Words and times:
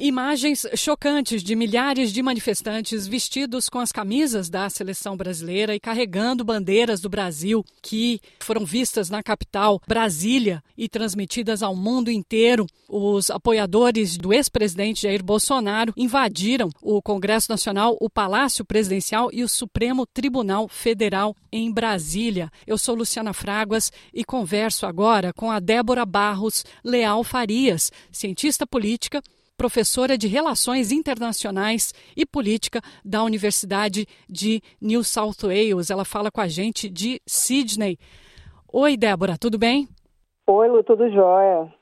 Imagens 0.00 0.64
chocantes 0.76 1.42
de 1.42 1.56
milhares 1.56 2.12
de 2.12 2.22
manifestantes 2.22 3.04
vestidos 3.04 3.68
com 3.68 3.80
as 3.80 3.90
camisas 3.90 4.48
da 4.48 4.70
seleção 4.70 5.16
brasileira 5.16 5.74
e 5.74 5.80
carregando 5.80 6.44
bandeiras 6.44 7.00
do 7.00 7.08
Brasil, 7.08 7.64
que 7.82 8.20
foram 8.38 8.64
vistas 8.64 9.10
na 9.10 9.24
capital, 9.24 9.82
Brasília, 9.88 10.62
e 10.76 10.88
transmitidas 10.88 11.64
ao 11.64 11.74
mundo 11.74 12.12
inteiro. 12.12 12.64
Os 12.88 13.28
apoiadores 13.28 14.16
do 14.16 14.32
ex-presidente 14.32 15.02
Jair 15.02 15.20
Bolsonaro 15.20 15.92
invadiram 15.96 16.70
o 16.80 17.02
Congresso 17.02 17.50
Nacional, 17.50 17.96
o 18.00 18.08
Palácio 18.08 18.64
Presidencial 18.64 19.30
e 19.32 19.42
o 19.42 19.48
Supremo 19.48 20.06
Tribunal 20.06 20.68
Federal 20.68 21.34
em 21.50 21.72
Brasília. 21.72 22.52
Eu 22.64 22.78
sou 22.78 22.94
Luciana 22.94 23.32
Fraguas 23.32 23.90
e 24.14 24.24
converso 24.24 24.86
agora 24.86 25.32
com 25.32 25.50
a 25.50 25.58
Débora 25.58 26.06
Barros 26.06 26.64
Leal 26.84 27.24
Farias, 27.24 27.90
cientista 28.12 28.64
política 28.64 29.20
professora 29.58 30.16
de 30.16 30.28
Relações 30.28 30.92
Internacionais 30.92 31.92
e 32.16 32.24
Política 32.24 32.80
da 33.04 33.24
Universidade 33.24 34.06
de 34.30 34.62
New 34.80 35.02
South 35.02 35.42
Wales. 35.42 35.90
Ela 35.90 36.04
fala 36.04 36.30
com 36.30 36.40
a 36.40 36.46
gente 36.46 36.88
de 36.88 37.20
Sydney. 37.26 37.98
Oi, 38.72 38.96
Débora, 38.96 39.36
tudo 39.36 39.58
bem? 39.58 39.88
Oi, 40.46 40.68
Lu, 40.68 40.84
tudo 40.84 41.10
jóia. 41.10 41.74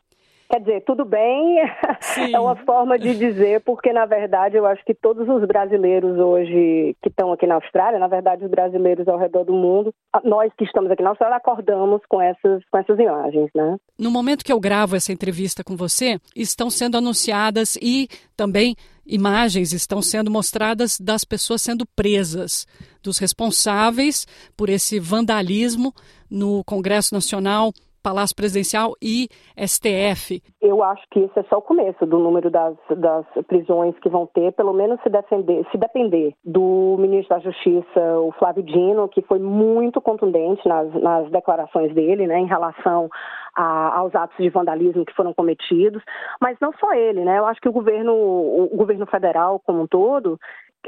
Quer 0.48 0.60
dizer, 0.60 0.84
tudo 0.84 1.04
bem 1.04 1.56
Sim. 2.00 2.34
é 2.34 2.38
uma 2.38 2.56
forma 2.56 2.98
de 2.98 3.16
dizer, 3.16 3.60
porque 3.62 3.92
na 3.92 4.06
verdade 4.06 4.56
eu 4.56 4.66
acho 4.66 4.84
que 4.84 4.94
todos 4.94 5.28
os 5.28 5.46
brasileiros 5.46 6.18
hoje 6.18 6.96
que 7.02 7.08
estão 7.08 7.32
aqui 7.32 7.46
na 7.46 7.56
Austrália, 7.56 7.98
na 7.98 8.06
verdade 8.06 8.44
os 8.44 8.50
brasileiros 8.50 9.08
ao 9.08 9.18
redor 9.18 9.44
do 9.44 9.52
mundo, 9.52 9.92
nós 10.24 10.52
que 10.56 10.64
estamos 10.64 10.90
aqui 10.90 11.02
na 11.02 11.10
Austrália 11.10 11.36
acordamos 11.36 12.00
com 12.08 12.20
essas, 12.20 12.62
com 12.70 12.78
essas 12.78 12.98
imagens, 12.98 13.50
né? 13.54 13.76
No 13.98 14.10
momento 14.10 14.44
que 14.44 14.52
eu 14.52 14.60
gravo 14.60 14.94
essa 14.94 15.12
entrevista 15.12 15.64
com 15.64 15.76
você, 15.76 16.18
estão 16.34 16.70
sendo 16.70 16.96
anunciadas 16.96 17.76
e 17.82 18.08
também 18.36 18.76
imagens 19.06 19.72
estão 19.72 20.02
sendo 20.02 20.30
mostradas 20.30 20.98
das 20.98 21.24
pessoas 21.24 21.62
sendo 21.62 21.86
presas, 21.86 22.66
dos 23.02 23.18
responsáveis 23.18 24.26
por 24.56 24.68
esse 24.68 24.98
vandalismo 24.98 25.92
no 26.28 26.64
Congresso 26.64 27.14
Nacional 27.14 27.72
Palácio 28.06 28.36
Presidencial 28.36 28.92
e 29.02 29.28
STF. 29.58 30.40
Eu 30.62 30.80
acho 30.80 31.02
que 31.10 31.18
esse 31.18 31.40
é 31.40 31.42
só 31.50 31.58
o 31.58 31.62
começo 31.62 32.06
do 32.06 32.20
número 32.20 32.48
das, 32.48 32.76
das 32.96 33.26
prisões 33.48 33.98
que 33.98 34.08
vão 34.08 34.28
ter, 34.28 34.52
pelo 34.52 34.72
menos 34.72 35.00
se, 35.02 35.08
defender, 35.08 35.66
se 35.72 35.76
depender 35.76 36.32
do 36.44 36.96
ministro 37.00 37.34
da 37.34 37.42
Justiça, 37.42 38.20
o 38.20 38.30
Flávio 38.38 38.62
Dino, 38.62 39.08
que 39.08 39.22
foi 39.22 39.40
muito 39.40 40.00
contundente 40.00 40.68
nas, 40.68 40.94
nas 41.02 41.28
declarações 41.32 41.92
dele, 41.94 42.28
né, 42.28 42.38
em 42.38 42.46
relação 42.46 43.10
a, 43.56 43.98
aos 43.98 44.14
atos 44.14 44.36
de 44.36 44.50
vandalismo 44.50 45.04
que 45.04 45.14
foram 45.14 45.34
cometidos, 45.34 46.00
mas 46.40 46.56
não 46.60 46.72
só 46.74 46.92
ele, 46.92 47.24
né? 47.24 47.38
Eu 47.38 47.46
acho 47.46 47.60
que 47.60 47.68
o 47.68 47.72
governo, 47.72 48.12
o 48.14 48.76
governo 48.76 49.06
federal 49.06 49.60
como 49.66 49.82
um 49.82 49.86
todo 49.88 50.38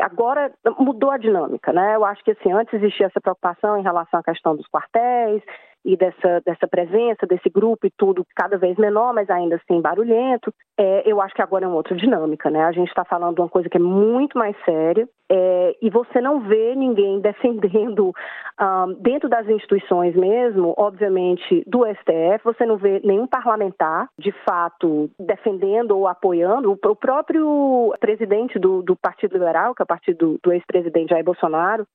agora 0.00 0.52
mudou 0.78 1.10
a 1.10 1.18
dinâmica, 1.18 1.72
né? 1.72 1.96
Eu 1.96 2.04
acho 2.04 2.22
que 2.22 2.30
assim, 2.30 2.52
antes 2.52 2.72
existia 2.74 3.06
essa 3.06 3.20
preocupação 3.20 3.76
em 3.76 3.82
relação 3.82 4.20
à 4.20 4.22
questão 4.22 4.54
dos 4.54 4.68
quartéis 4.68 5.42
e 5.84 5.96
dessa, 5.96 6.40
dessa 6.44 6.66
presença 6.66 7.26
desse 7.26 7.48
grupo 7.48 7.86
e 7.86 7.92
tudo 7.96 8.24
cada 8.34 8.58
vez 8.58 8.76
menor, 8.76 9.12
mas 9.14 9.28
ainda 9.30 9.56
assim 9.56 9.80
barulhento. 9.80 10.52
É, 10.78 11.02
eu 11.10 11.20
acho 11.20 11.34
que 11.34 11.42
agora 11.42 11.64
é 11.64 11.68
uma 11.68 11.76
outra 11.76 11.96
dinâmica, 11.96 12.50
né? 12.50 12.64
A 12.64 12.72
gente 12.72 12.88
está 12.88 13.04
falando 13.04 13.36
de 13.36 13.40
uma 13.40 13.48
coisa 13.48 13.68
que 13.68 13.76
é 13.76 13.80
muito 13.80 14.38
mais 14.38 14.56
séria 14.64 15.08
é, 15.30 15.76
e 15.80 15.90
você 15.90 16.20
não 16.20 16.40
vê 16.40 16.74
ninguém 16.74 17.20
defendendo 17.22 18.12
um, 18.60 18.94
dentro 19.00 19.28
das 19.28 19.48
instituições 19.48 20.14
mesmo, 20.14 20.74
obviamente 20.76 21.62
do 21.66 21.84
STF, 21.86 22.44
você 22.44 22.64
não 22.64 22.76
vê 22.76 23.00
nenhum 23.04 23.26
parlamentar 23.26 24.08
de 24.18 24.32
fato 24.48 25.10
defendendo 25.18 25.92
ou 25.92 26.06
apoiando 26.06 26.72
o, 26.72 26.96
próprio 26.96 27.94
presidente 28.00 28.58
do, 28.58 28.82
do 28.82 28.96
Partido 28.96 29.32
Liberal, 29.32 29.74
que 29.74 29.82
é 29.82 29.84
o 29.84 29.86
partido 29.86 30.18
do, 30.18 30.38
do 30.42 30.52
ex-presidente 30.52 31.10
Jair 31.10 31.24
Bolsonaro, 31.24 31.86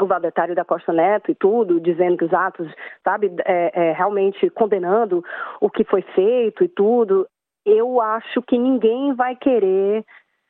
o 0.00 0.06
Valdetário 0.06 0.54
da 0.54 0.64
Costa 0.64 0.92
Neto 0.92 1.30
e 1.30 1.34
tudo, 1.34 1.80
dizendo 1.80 2.16
que 2.16 2.24
os 2.24 2.32
atos, 2.32 2.72
sabe, 3.04 3.32
é, 3.44 3.88
é, 3.88 3.92
realmente 3.92 4.48
condenando 4.50 5.24
o 5.60 5.68
que 5.68 5.84
foi 5.84 6.02
feito 6.02 6.64
e 6.64 6.68
tudo, 6.68 7.26
eu 7.64 8.00
acho 8.00 8.40
que 8.42 8.58
ninguém 8.58 9.14
vai 9.14 9.36
querer 9.36 10.04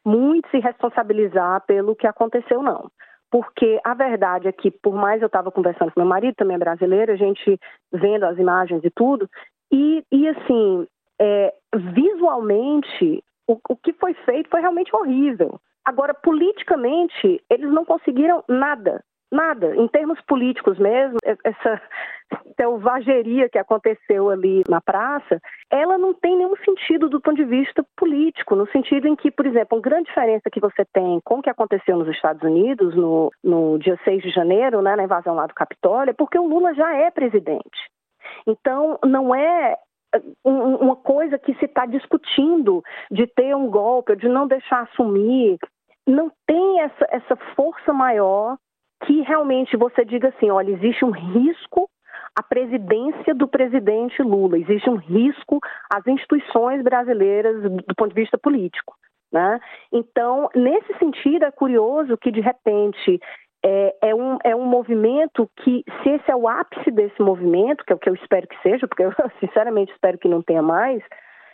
muito 0.05 0.49
se 0.51 0.59
responsabilizar 0.59 1.65
pelo 1.67 1.97
que 1.97 2.07
aconteceu, 2.07 2.63
não. 2.63 2.91
Porque 3.31 3.79
a 3.85 3.93
verdade 3.95 4.49
é 4.49 4.53
que, 4.53 4.71
por 4.71 4.95
mais 4.95 5.21
eu 5.21 5.27
estava 5.27 5.51
conversando 5.51 5.93
com 5.93 6.01
meu 6.01 6.09
marido, 6.09 6.35
também 6.35 6.55
é 6.55 6.59
brasileiro, 6.59 7.13
a 7.13 7.17
gente 7.17 7.59
vendo 7.93 8.25
as 8.25 8.39
imagens 8.39 8.83
e 8.85 8.91
tudo, 8.91 9.29
e, 9.71 10.03
e 10.11 10.29
assim, 10.29 10.87
é, 11.21 11.53
visualmente, 11.75 13.23
o, 13.47 13.59
o 13.69 13.77
que 13.77 13.93
foi 13.93 14.15
feito 14.15 14.49
foi 14.49 14.61
realmente 14.61 14.95
horrível. 14.95 15.61
Agora, 15.85 16.15
politicamente, 16.15 17.43
eles 17.51 17.71
não 17.71 17.85
conseguiram 17.85 18.43
nada. 18.49 19.03
Nada. 19.31 19.77
Em 19.77 19.87
termos 19.89 20.19
políticos 20.23 20.79
mesmo, 20.79 21.19
essa 21.23 21.83
selvageria 22.57 23.49
que 23.49 23.59
aconteceu 23.59 24.31
ali 24.31 24.63
na 24.69 24.81
praça, 24.81 25.39
ela 25.71 25.99
não 25.99 26.15
tem 26.15 26.37
nenhum 26.37 26.57
sentido 26.65 27.09
do 27.09 27.21
ponto 27.21 27.37
de 27.37 27.45
vista 27.45 27.85
político, 27.97 28.57
no 28.57 28.67
sentido 28.71 29.07
em 29.07 29.15
que, 29.15 29.31
por 29.31 29.47
exemplo, 29.47 29.77
uma 29.77 29.83
grande 29.83 30.09
diferença 30.09 30.51
que 30.51 30.61
você 30.61 30.85
tem 30.93 31.21
com 31.25 31.39
o 31.39 31.43
que 31.43 31.51
aconteceu 31.51 31.97
nos 31.99 32.09
Estados 32.09 32.43
Unidos 32.43 32.97
no, 32.97 33.31
no 33.45 33.79
dia 33.79 33.99
6 34.03 34.23
de 34.23 34.31
janeiro, 34.31 34.81
né, 34.81 34.97
na 34.97 35.05
invasão 35.05 35.35
lá 35.35 35.47
do 35.47 35.55
Capitólio, 35.55 36.11
é 36.11 36.15
porque 36.15 36.39
o 36.39 36.47
Lula 36.47 36.73
já 36.75 36.95
é 36.95 37.11
presidente. 37.11 37.79
Então, 38.47 38.99
não 39.05 39.35
é 39.35 39.77
uma 40.43 40.97
coisa 40.97 41.39
que 41.39 41.55
se 41.57 41.67
está 41.67 41.85
discutindo 41.85 42.83
de 43.11 43.27
ter 43.27 43.55
um 43.55 43.69
golpe, 43.69 44.17
de 44.17 44.27
não 44.27 44.47
deixar 44.47 44.83
assumir, 44.83 45.59
não 46.07 46.33
tem 46.47 46.81
essa, 46.81 47.07
essa 47.11 47.37
força 47.55 47.93
maior 47.93 48.57
que 49.05 49.21
realmente 49.23 49.77
você 49.77 50.05
diga 50.05 50.29
assim, 50.29 50.51
olha, 50.51 50.71
existe 50.71 51.05
um 51.05 51.11
risco 51.11 51.89
à 52.37 52.43
presidência 52.43 53.35
do 53.35 53.49
presidente 53.49 54.23
Lula, 54.23 54.59
existe 54.59 54.89
um 54.89 54.97
risco 54.97 55.61
às 55.93 56.07
instituições 56.07 56.83
brasileiras 56.83 57.63
do 57.63 57.95
ponto 57.97 58.15
de 58.15 58.21
vista 58.21 58.39
político. 58.39 58.95
Né? 59.33 59.61
Então, 59.93 60.49
nesse 60.55 60.97
sentido, 60.99 61.45
é 61.45 61.51
curioso 61.51 62.17
que, 62.17 62.31
de 62.31 62.41
repente, 62.41 63.21
é, 63.65 63.95
é, 64.03 64.15
um, 64.15 64.39
é 64.45 64.55
um 64.55 64.65
movimento 64.65 65.51
que, 65.57 65.85
se 66.03 66.09
esse 66.11 66.31
é 66.31 66.37
o 66.37 66.49
ápice 66.49 66.91
desse 66.91 67.21
movimento, 67.21 67.85
que 67.85 67.93
é 67.93 67.97
o 67.97 67.99
que 67.99 68.09
eu 68.09 68.15
espero 68.15 68.47
que 68.47 68.61
seja, 68.63 68.87
porque 68.87 69.03
eu 69.03 69.13
sinceramente 69.41 69.93
espero 69.93 70.19
que 70.19 70.29
não 70.29 70.43
tenha 70.43 70.63
mais, 70.63 71.03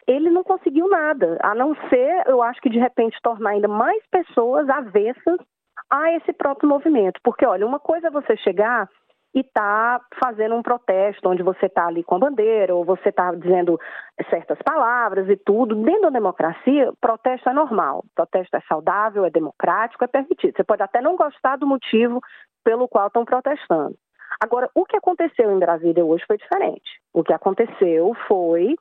ele 0.06 0.30
não 0.30 0.44
conseguiu 0.44 0.88
nada, 0.88 1.38
a 1.42 1.54
não 1.54 1.74
ser, 1.88 2.22
eu 2.26 2.42
acho 2.42 2.60
que 2.60 2.68
de 2.68 2.78
repente 2.78 3.18
tornar 3.22 3.50
ainda 3.50 3.68
mais 3.68 4.02
pessoas 4.10 4.68
avessas 4.68 5.38
a 5.94 6.12
esse 6.16 6.32
próprio 6.32 6.68
movimento. 6.68 7.20
Porque, 7.22 7.46
olha, 7.46 7.66
uma 7.66 7.78
coisa 7.78 8.08
é 8.08 8.10
você 8.10 8.36
chegar 8.36 8.88
e 9.34 9.42
tá 9.42 10.00
fazendo 10.22 10.54
um 10.54 10.62
protesto 10.62 11.28
onde 11.28 11.42
você 11.42 11.66
está 11.66 11.86
ali 11.86 12.04
com 12.04 12.14
a 12.14 12.20
bandeira 12.20 12.74
ou 12.74 12.84
você 12.84 13.08
está 13.08 13.32
dizendo 13.34 13.78
certas 14.30 14.58
palavras 14.62 15.28
e 15.28 15.36
tudo. 15.36 15.74
Dentro 15.74 16.02
da 16.02 16.10
democracia, 16.10 16.92
protesto 17.00 17.48
é 17.48 17.52
normal, 17.52 18.04
protesto 18.14 18.56
é 18.56 18.60
saudável, 18.68 19.24
é 19.24 19.30
democrático, 19.30 20.04
é 20.04 20.06
permitido. 20.06 20.54
Você 20.56 20.62
pode 20.62 20.82
até 20.82 21.00
não 21.00 21.16
gostar 21.16 21.56
do 21.56 21.66
motivo 21.66 22.20
pelo 22.62 22.86
qual 22.86 23.08
estão 23.08 23.24
protestando. 23.24 23.96
Agora, 24.40 24.70
o 24.74 24.84
que 24.84 24.96
aconteceu 24.96 25.50
em 25.50 25.58
Brasília 25.58 26.04
hoje 26.04 26.24
foi 26.26 26.36
diferente. 26.36 27.00
O 27.12 27.22
que 27.22 27.32
aconteceu 27.32 28.14
foi 28.28 28.76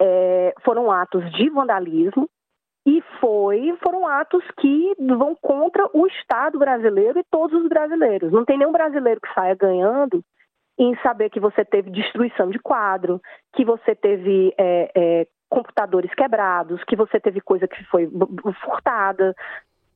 é, 0.00 0.54
foram 0.64 0.90
atos 0.90 1.30
de 1.32 1.50
vandalismo 1.50 2.28
e 2.86 3.02
foi, 3.20 3.76
foram 3.82 4.06
atos 4.06 4.42
que 4.58 4.94
vão 4.98 5.34
contra 5.34 5.88
o 5.92 6.06
Estado 6.06 6.58
brasileiro 6.58 7.18
e 7.18 7.24
todos 7.30 7.62
os 7.62 7.68
brasileiros. 7.68 8.32
Não 8.32 8.44
tem 8.44 8.56
nenhum 8.58 8.72
brasileiro 8.72 9.20
que 9.20 9.32
saia 9.34 9.54
ganhando 9.54 10.24
em 10.78 10.96
saber 11.02 11.28
que 11.28 11.38
você 11.38 11.62
teve 11.62 11.90
destruição 11.90 12.48
de 12.50 12.58
quadro, 12.58 13.20
que 13.54 13.64
você 13.66 13.94
teve 13.94 14.54
é, 14.56 14.90
é, 14.96 15.26
computadores 15.50 16.14
quebrados, 16.14 16.82
que 16.84 16.96
você 16.96 17.20
teve 17.20 17.40
coisa 17.40 17.68
que 17.68 17.84
foi 17.84 18.08
furtada, 18.64 19.34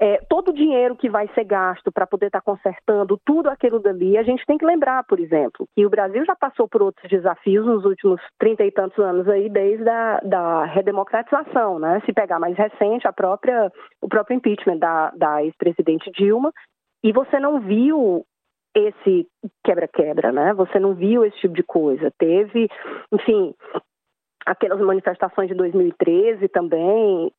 é, 0.05 0.19
todo 0.29 0.51
o 0.51 0.53
dinheiro 0.53 0.95
que 0.95 1.09
vai 1.09 1.27
ser 1.29 1.45
gasto 1.45 1.91
para 1.91 2.07
poder 2.07 2.27
estar 2.27 2.43
tá 2.43 2.45
consertando 2.45 3.19
tudo 3.25 3.49
aquilo 3.49 3.81
dali, 3.81 4.19
a 4.19 4.23
gente 4.23 4.45
tem 4.45 4.59
que 4.59 4.67
lembrar, 4.67 5.03
por 5.05 5.19
exemplo, 5.19 5.67
que 5.75 5.87
o 5.87 5.89
Brasil 5.89 6.23
já 6.27 6.37
passou 6.37 6.69
por 6.69 6.83
outros 6.83 7.09
desafios 7.09 7.65
nos 7.65 7.87
últimos 7.87 8.21
trinta 8.39 8.63
e 8.67 8.71
tantos 8.71 8.99
anos 8.99 9.27
aí, 9.27 9.49
desde 9.49 9.89
a 9.89 10.21
da 10.23 10.67
redemocratização, 10.67 11.79
né? 11.79 12.03
Se 12.05 12.13
pegar 12.13 12.39
mais 12.39 12.55
recente, 12.55 13.09
a 13.09 13.15
própria, 13.15 13.73
o 14.03 14.07
próprio 14.07 14.37
impeachment 14.37 14.77
da, 14.77 15.11
da 15.13 15.43
ex-presidente 15.43 16.11
Dilma, 16.11 16.53
e 17.03 17.11
você 17.11 17.41
não 17.41 17.61
viu 17.61 18.27
esse 18.77 19.27
quebra-quebra, 19.65 20.33
né? 20.33 20.53
Você 20.53 20.79
não 20.79 20.93
viu 20.93 21.25
esse 21.25 21.39
tipo 21.39 21.55
de 21.55 21.63
coisa. 21.63 22.13
Teve, 22.19 22.69
enfim, 23.11 23.55
aquelas 24.45 24.81
manifestações 24.81 25.49
de 25.49 25.55
2013 25.55 26.47
também, 26.49 27.33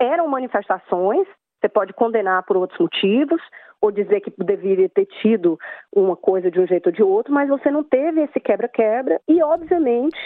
eram 0.00 0.26
manifestações 0.26 1.28
você 1.62 1.68
pode 1.68 1.92
condenar 1.92 2.42
por 2.42 2.56
outros 2.56 2.78
motivos, 2.80 3.40
ou 3.80 3.92
dizer 3.92 4.20
que 4.20 4.32
deveria 4.44 4.88
ter 4.88 5.06
tido 5.06 5.58
uma 5.94 6.16
coisa 6.16 6.50
de 6.50 6.60
um 6.60 6.66
jeito 6.66 6.86
ou 6.88 6.92
de 6.92 7.02
outro, 7.02 7.32
mas 7.32 7.48
você 7.48 7.70
não 7.70 7.84
teve 7.84 8.20
esse 8.22 8.40
quebra-quebra, 8.40 9.20
e 9.28 9.40
obviamente 9.42 10.18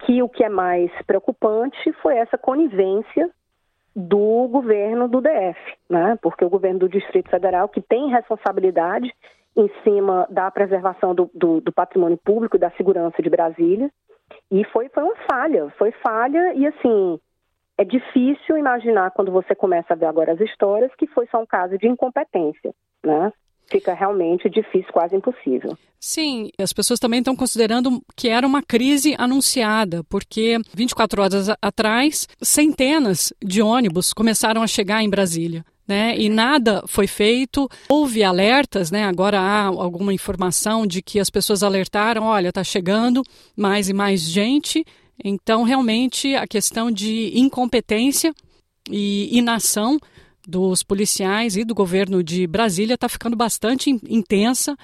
que 0.00 0.22
o 0.22 0.28
que 0.28 0.42
é 0.42 0.48
mais 0.48 0.90
preocupante 1.06 1.92
foi 2.02 2.16
essa 2.16 2.38
conivência 2.38 3.30
do 3.94 4.48
governo 4.48 5.08
do 5.08 5.20
DF, 5.20 5.58
né? 5.88 6.18
Porque 6.22 6.44
o 6.44 6.50
governo 6.50 6.78
do 6.78 6.88
Distrito 6.88 7.28
Federal, 7.28 7.68
que 7.68 7.82
tem 7.82 8.08
responsabilidade 8.08 9.12
em 9.54 9.68
cima 9.82 10.26
da 10.30 10.50
preservação 10.50 11.14
do, 11.14 11.30
do, 11.34 11.60
do 11.60 11.72
patrimônio 11.72 12.16
público 12.16 12.56
e 12.56 12.60
da 12.60 12.70
segurança 12.70 13.20
de 13.22 13.28
Brasília, 13.28 13.90
e 14.50 14.64
foi, 14.64 14.88
foi 14.88 15.02
uma 15.02 15.16
falha, 15.28 15.68
foi 15.76 15.90
falha 15.92 16.54
e 16.54 16.66
assim 16.66 17.20
é 17.80 17.84
difícil 17.84 18.58
imaginar 18.58 19.10
quando 19.12 19.32
você 19.32 19.54
começa 19.54 19.94
a 19.94 19.96
ver 19.96 20.04
agora 20.04 20.34
as 20.34 20.40
histórias 20.40 20.92
que 20.98 21.06
foi 21.06 21.26
só 21.30 21.40
um 21.40 21.46
caso 21.46 21.78
de 21.78 21.88
incompetência, 21.88 22.74
né? 23.02 23.32
Fica 23.70 23.94
realmente 23.94 24.50
difícil, 24.50 24.92
quase 24.92 25.16
impossível. 25.16 25.78
Sim, 25.98 26.50
as 26.60 26.74
pessoas 26.74 27.00
também 27.00 27.20
estão 27.20 27.34
considerando 27.34 28.02
que 28.14 28.28
era 28.28 28.46
uma 28.46 28.62
crise 28.62 29.14
anunciada, 29.16 30.04
porque 30.10 30.58
24 30.74 31.22
horas 31.22 31.48
atrás, 31.62 32.28
centenas 32.42 33.32
de 33.42 33.62
ônibus 33.62 34.12
começaram 34.12 34.62
a 34.62 34.66
chegar 34.66 35.02
em 35.02 35.08
Brasília. 35.08 35.64
Né, 35.88 36.14
e 36.16 36.28
nada 36.28 36.84
foi 36.86 37.08
feito. 37.08 37.68
Houve 37.88 38.22
alertas, 38.22 38.92
né? 38.92 39.02
Agora 39.06 39.40
há 39.40 39.64
alguma 39.64 40.14
informação 40.14 40.86
de 40.86 41.02
que 41.02 41.18
as 41.18 41.28
pessoas 41.28 41.64
alertaram: 41.64 42.26
olha, 42.26 42.50
está 42.50 42.62
chegando 42.62 43.24
mais 43.56 43.88
e 43.88 43.92
mais 43.92 44.20
gente. 44.20 44.84
Então, 45.24 45.62
realmente, 45.62 46.34
a 46.34 46.46
questão 46.46 46.90
de 46.90 47.32
incompetência 47.38 48.34
e 48.90 49.36
inação 49.36 49.98
dos 50.46 50.82
policiais 50.82 51.56
e 51.56 51.64
do 51.64 51.74
governo 51.74 52.24
de 52.24 52.46
Brasília 52.46 52.94
está 52.94 53.08
ficando 53.08 53.36
bastante 53.36 53.90
intensa. 54.08 54.76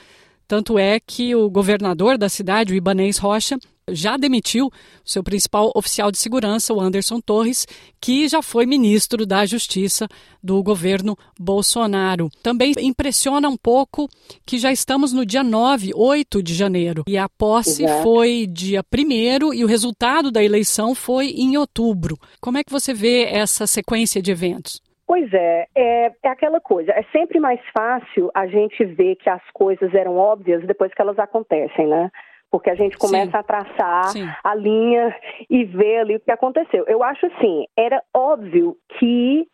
Tanto 0.48 0.78
é 0.78 1.00
que 1.00 1.34
o 1.34 1.50
governador 1.50 2.16
da 2.16 2.28
cidade, 2.28 2.72
o 2.72 2.76
Ibanês 2.76 3.18
Rocha, 3.18 3.58
já 3.90 4.16
demitiu 4.16 4.70
seu 5.04 5.22
principal 5.22 5.70
oficial 5.74 6.10
de 6.10 6.18
segurança, 6.18 6.74
o 6.74 6.80
Anderson 6.80 7.20
Torres, 7.20 7.66
que 8.00 8.28
já 8.28 8.42
foi 8.42 8.66
ministro 8.66 9.24
da 9.24 9.46
Justiça 9.46 10.08
do 10.42 10.60
governo 10.62 11.16
Bolsonaro. 11.38 12.28
Também 12.42 12.72
impressiona 12.78 13.48
um 13.48 13.56
pouco 13.56 14.08
que 14.44 14.58
já 14.58 14.72
estamos 14.72 15.12
no 15.12 15.24
dia 15.24 15.44
9, 15.44 15.92
8 15.94 16.42
de 16.42 16.54
janeiro, 16.54 17.04
e 17.06 17.16
a 17.16 17.28
posse 17.28 17.84
Exato. 17.84 18.02
foi 18.02 18.46
dia 18.46 18.82
1 18.82 19.54
e 19.54 19.64
o 19.64 19.68
resultado 19.68 20.30
da 20.30 20.42
eleição 20.42 20.94
foi 20.94 21.28
em 21.28 21.56
outubro. 21.56 22.18
Como 22.40 22.58
é 22.58 22.64
que 22.64 22.72
você 22.72 22.92
vê 22.92 23.24
essa 23.24 23.66
sequência 23.66 24.20
de 24.20 24.30
eventos? 24.30 24.80
Pois 25.16 25.32
é, 25.32 25.66
é, 25.74 26.12
é, 26.22 26.28
aquela 26.28 26.60
coisa. 26.60 26.92
É 26.92 27.02
sempre 27.04 27.40
mais 27.40 27.58
fácil 27.74 28.30
a 28.34 28.46
gente 28.46 28.84
ver 28.84 29.16
que 29.16 29.30
as 29.30 29.40
coisas 29.54 29.94
eram 29.94 30.18
óbvias 30.18 30.62
depois 30.66 30.92
que 30.92 31.00
elas 31.00 31.18
acontecem, 31.18 31.86
né? 31.86 32.10
Porque 32.50 32.68
a 32.68 32.74
gente 32.74 32.98
começa 32.98 33.30
Sim. 33.30 33.36
a 33.38 33.42
traçar 33.42 34.04
Sim. 34.10 34.28
a 34.44 34.54
linha 34.54 35.16
e 35.48 35.64
ver 35.64 36.00
ali 36.00 36.16
o 36.16 36.20
que 36.20 36.30
aconteceu. 36.30 36.84
Eu 36.86 37.02
acho 37.02 37.24
assim, 37.28 37.64
era 37.74 38.02
óbvio 38.14 38.76
que 38.98 39.48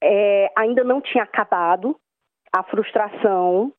é, 0.00 0.52
ainda 0.56 0.84
não 0.84 1.00
tinha 1.00 1.24
acabado 1.24 1.96
a 2.54 2.62
frustração, 2.62 3.72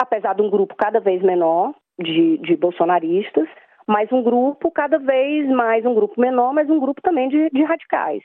apesar 0.00 0.34
de 0.34 0.40
um 0.40 0.48
grupo 0.48 0.74
cada 0.74 1.00
vez 1.00 1.20
menor 1.22 1.74
de, 1.98 2.38
de 2.38 2.56
bolsonaristas, 2.56 3.46
mas 3.86 4.10
um 4.10 4.22
grupo 4.22 4.70
cada 4.70 4.98
vez 4.98 5.46
mais, 5.50 5.84
um 5.84 5.94
grupo 5.94 6.18
menor, 6.18 6.54
mas 6.54 6.70
um 6.70 6.80
grupo 6.80 7.02
também 7.02 7.28
de, 7.28 7.50
de 7.50 7.62
radicais. 7.62 8.22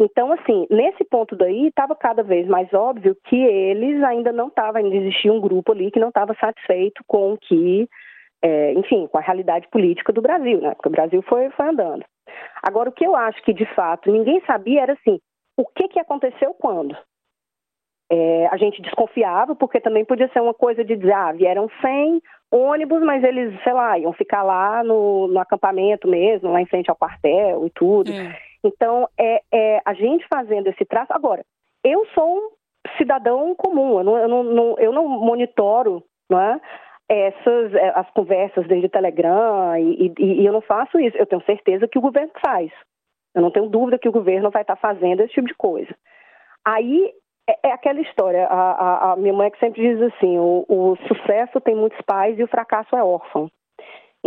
Então, 0.00 0.32
assim, 0.32 0.66
nesse 0.70 1.04
ponto 1.04 1.34
daí, 1.34 1.66
estava 1.66 1.96
cada 1.96 2.22
vez 2.22 2.46
mais 2.46 2.72
óbvio 2.72 3.16
que 3.24 3.36
eles 3.36 4.02
ainda 4.04 4.30
não 4.30 4.46
estavam, 4.46 4.80
ainda 4.80 4.94
existia 4.94 5.32
um 5.32 5.40
grupo 5.40 5.72
ali 5.72 5.90
que 5.90 5.98
não 5.98 6.08
estava 6.08 6.34
satisfeito 6.34 7.02
com 7.06 7.32
o 7.32 7.38
que, 7.38 7.88
é, 8.40 8.72
enfim, 8.74 9.08
com 9.08 9.18
a 9.18 9.20
realidade 9.20 9.66
política 9.68 10.12
do 10.12 10.22
Brasil, 10.22 10.60
né? 10.60 10.74
Porque 10.74 10.88
o 10.88 10.92
Brasil 10.92 11.20
foi, 11.22 11.50
foi 11.50 11.66
andando. 11.66 12.04
Agora, 12.62 12.90
o 12.90 12.92
que 12.92 13.04
eu 13.04 13.16
acho 13.16 13.42
que, 13.42 13.52
de 13.52 13.66
fato, 13.74 14.12
ninguém 14.12 14.40
sabia 14.46 14.82
era, 14.82 14.92
assim, 14.92 15.18
o 15.56 15.66
que, 15.66 15.88
que 15.88 15.98
aconteceu 15.98 16.54
quando? 16.54 16.96
É, 18.10 18.46
a 18.46 18.56
gente 18.56 18.80
desconfiava, 18.80 19.56
porque 19.56 19.80
também 19.80 20.04
podia 20.04 20.28
ser 20.28 20.40
uma 20.40 20.54
coisa 20.54 20.84
de 20.84 20.96
dizer, 20.96 21.12
ah, 21.12 21.32
vieram 21.32 21.68
100 21.80 22.22
ônibus, 22.52 23.02
mas 23.02 23.22
eles, 23.24 23.60
sei 23.64 23.72
lá, 23.72 23.98
iam 23.98 24.12
ficar 24.12 24.44
lá 24.44 24.82
no, 24.84 25.26
no 25.26 25.40
acampamento 25.40 26.06
mesmo, 26.06 26.52
lá 26.52 26.62
em 26.62 26.66
frente 26.66 26.88
ao 26.88 26.96
quartel 26.96 27.66
e 27.66 27.70
tudo. 27.70 28.12
É. 28.12 28.47
Então, 28.64 29.08
é, 29.18 29.42
é, 29.52 29.82
a 29.84 29.94
gente 29.94 30.26
fazendo 30.28 30.66
esse 30.68 30.84
traço. 30.84 31.12
Agora, 31.12 31.44
eu 31.84 32.06
sou 32.14 32.36
um 32.36 32.50
cidadão 32.96 33.54
comum, 33.54 33.98
eu 33.98 34.04
não, 34.04 34.18
eu 34.18 34.28
não, 34.28 34.78
eu 34.78 34.92
não 34.92 35.08
monitoro 35.08 36.02
não 36.28 36.40
é, 36.40 36.60
essas 37.08 37.74
é, 37.74 37.88
as 37.94 38.08
conversas 38.10 38.66
desde 38.66 38.88
Telegram 38.88 39.76
e, 39.78 40.12
e, 40.18 40.42
e, 40.42 40.46
eu 40.46 40.52
não 40.52 40.60
faço 40.60 41.00
isso. 41.00 41.16
Eu 41.16 41.26
tenho 41.26 41.42
certeza 41.44 41.88
que 41.88 41.98
o 41.98 42.02
governo 42.02 42.32
faz. 42.44 42.70
Eu 43.34 43.42
não 43.42 43.50
tenho 43.50 43.68
dúvida 43.68 43.98
que 43.98 44.08
o 44.08 44.12
governo 44.12 44.50
vai 44.50 44.62
estar 44.62 44.76
fazendo 44.76 45.20
esse 45.20 45.32
tipo 45.32 45.46
de 45.46 45.54
coisa. 45.54 45.94
Aí 46.64 47.12
é, 47.48 47.68
é 47.68 47.72
aquela 47.72 48.00
história. 48.00 48.46
A, 48.46 48.72
a, 48.72 49.12
a, 49.12 49.16
minha 49.16 49.32
mãe 49.32 49.46
é 49.46 49.50
que 49.50 49.58
sempre 49.58 49.80
diz 49.80 50.02
assim: 50.02 50.38
o, 50.38 50.64
o 50.68 50.96
sucesso 51.06 51.60
tem 51.60 51.74
muitos 51.74 52.00
pais 52.02 52.38
e 52.38 52.42
o 52.42 52.48
fracasso 52.48 52.94
é 52.94 53.02
órfão. 53.02 53.50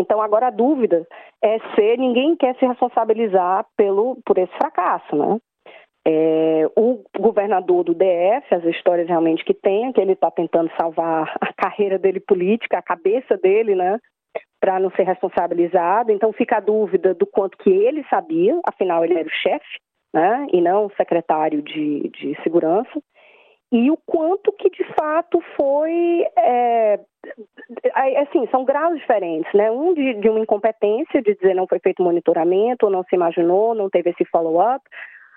Então, 0.02 0.20
agora 0.20 0.48
a 0.48 0.52
dúvida 0.52 1.08
é 1.42 1.60
se 1.76 1.98
ninguém 1.98 2.36
quer 2.36 2.56
se 2.56 2.66
responsabilizar 2.66 3.66
pelo, 3.78 4.18
por 4.26 4.38
esse 4.38 4.52
fracasso, 4.58 5.16
né? 5.16 5.38
É, 6.06 6.68
o 6.76 7.04
governador 7.20 7.84
do 7.84 7.94
DF, 7.94 8.56
as 8.56 8.64
histórias 8.64 9.08
realmente 9.08 9.46
que 9.46 9.54
tem, 9.54 9.94
que 9.94 10.02
ele 10.02 10.14
está 10.14 10.32
tentando 10.32 10.72
salvar 10.76 11.32
a 11.40 11.54
carreira 11.54 12.00
dele 12.00 12.20
política, 12.20 12.80
a 12.80 12.82
cabeça 12.82 13.38
dele, 13.38 13.76
né? 13.76 14.00
Para 14.60 14.80
não 14.80 14.90
ser 14.92 15.04
responsabilizado. 15.04 16.12
Então 16.12 16.34
fica 16.34 16.58
a 16.58 16.62
dúvida 16.62 17.14
do 17.14 17.28
quanto 17.28 17.58
que 17.58 17.70
ele 17.70 18.04
sabia, 18.10 18.60
afinal 18.68 19.06
ele 19.06 19.14
era 19.14 19.28
o 19.28 19.32
chefe, 19.32 19.80
né? 20.12 20.48
E 20.52 20.60
não 20.60 20.88
o 20.88 20.96
secretário 20.96 21.62
de, 21.62 22.10
de 22.10 22.36
segurança 22.42 23.00
e 23.72 23.90
o 23.90 23.98
quanto 24.06 24.52
que 24.52 24.70
de 24.70 24.84
fato 24.94 25.42
foi 25.56 26.26
é, 26.38 27.00
assim 28.22 28.48
são 28.52 28.66
graus 28.66 29.00
diferentes 29.00 29.52
né? 29.54 29.72
Um 29.72 29.94
de, 29.94 30.16
de, 30.16 30.30
uma 30.30 30.40
incompetência 30.40 31.22
de 31.22 31.36
dizer 31.36 31.54
não 31.54 31.68
foi 31.68 31.80
feito 31.80 32.04
monitoramento 32.04 32.90
não 32.90 33.04
se 33.04 33.16
imaginou 33.16 33.74
não 33.74 33.90
teve 33.90 34.10
esse 34.10 34.26
follow 34.26 34.60
up 34.60 34.84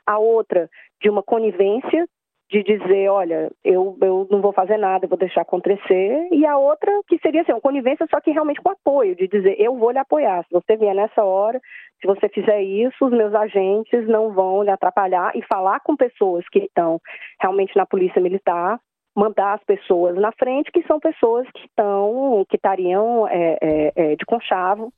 a 0.07 0.19
outra 0.19 0.69
de 1.01 1.09
uma 1.09 1.23
conivência 1.23 2.07
de 2.51 2.63
dizer, 2.63 3.09
olha, 3.09 3.51
eu, 3.65 3.97
eu 4.01 4.29
não 4.31 4.41
vou 4.41 4.53
fazer 4.53 4.77
nada, 4.77 5.05
eu 5.05 5.09
vou 5.09 5.19
deixar 5.19 5.41
acontecer, 5.41 6.29
e 6.31 6.47
a 6.47 6.57
outra 6.59 6.93
que 7.09 7.19
seria 7.19 7.43
assim, 7.43 7.53
uma 7.53 7.61
conivência, 7.61 8.07
só 8.11 8.21
que 8.21 8.31
realmente 8.31 8.61
com 8.61 8.71
apoio, 8.71 9.17
de 9.17 9.27
dizer, 9.27 9.57
eu 9.59 9.77
vou 9.77 9.91
lhe 9.91 9.99
apoiar, 9.99 10.45
se 10.45 10.53
você 10.53 10.77
vier 10.77 10.95
nessa 10.95 11.25
hora, 11.25 11.61
se 12.01 12.07
você 12.07 12.29
fizer 12.29 12.63
isso, 12.63 13.07
os 13.07 13.13
meus 13.13 13.35
agentes 13.35 14.07
não 14.07 14.33
vão 14.33 14.63
lhe 14.63 14.71
atrapalhar, 14.71 15.33
e 15.35 15.43
falar 15.43 15.81
com 15.81 15.97
pessoas 15.97 16.47
que 16.51 16.61
estão 16.61 17.01
realmente 17.41 17.75
na 17.77 17.87
polícia 17.87 18.21
militar, 18.21 18.79
mandar 19.17 19.55
as 19.55 19.65
pessoas 19.65 20.17
na 20.17 20.33
frente, 20.33 20.71
que 20.73 20.83
são 20.87 20.99
pessoas 21.01 21.49
que 21.53 21.67
estão, 21.67 22.45
que 22.49 22.57
estariam 22.57 23.27
é, 23.29 23.59
é, 23.61 23.93
é, 23.95 24.17
de 24.17 24.25
conchavo 24.27 24.93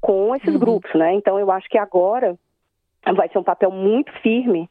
com 0.00 0.34
esses 0.34 0.54
uhum. 0.54 0.58
grupos, 0.58 0.92
né? 0.94 1.14
Então 1.14 1.38
eu 1.38 1.50
acho 1.52 1.68
que 1.68 1.78
agora 1.78 2.36
vai 3.14 3.28
ser 3.28 3.38
um 3.38 3.44
papel 3.44 3.70
muito 3.70 4.12
firme 4.20 4.68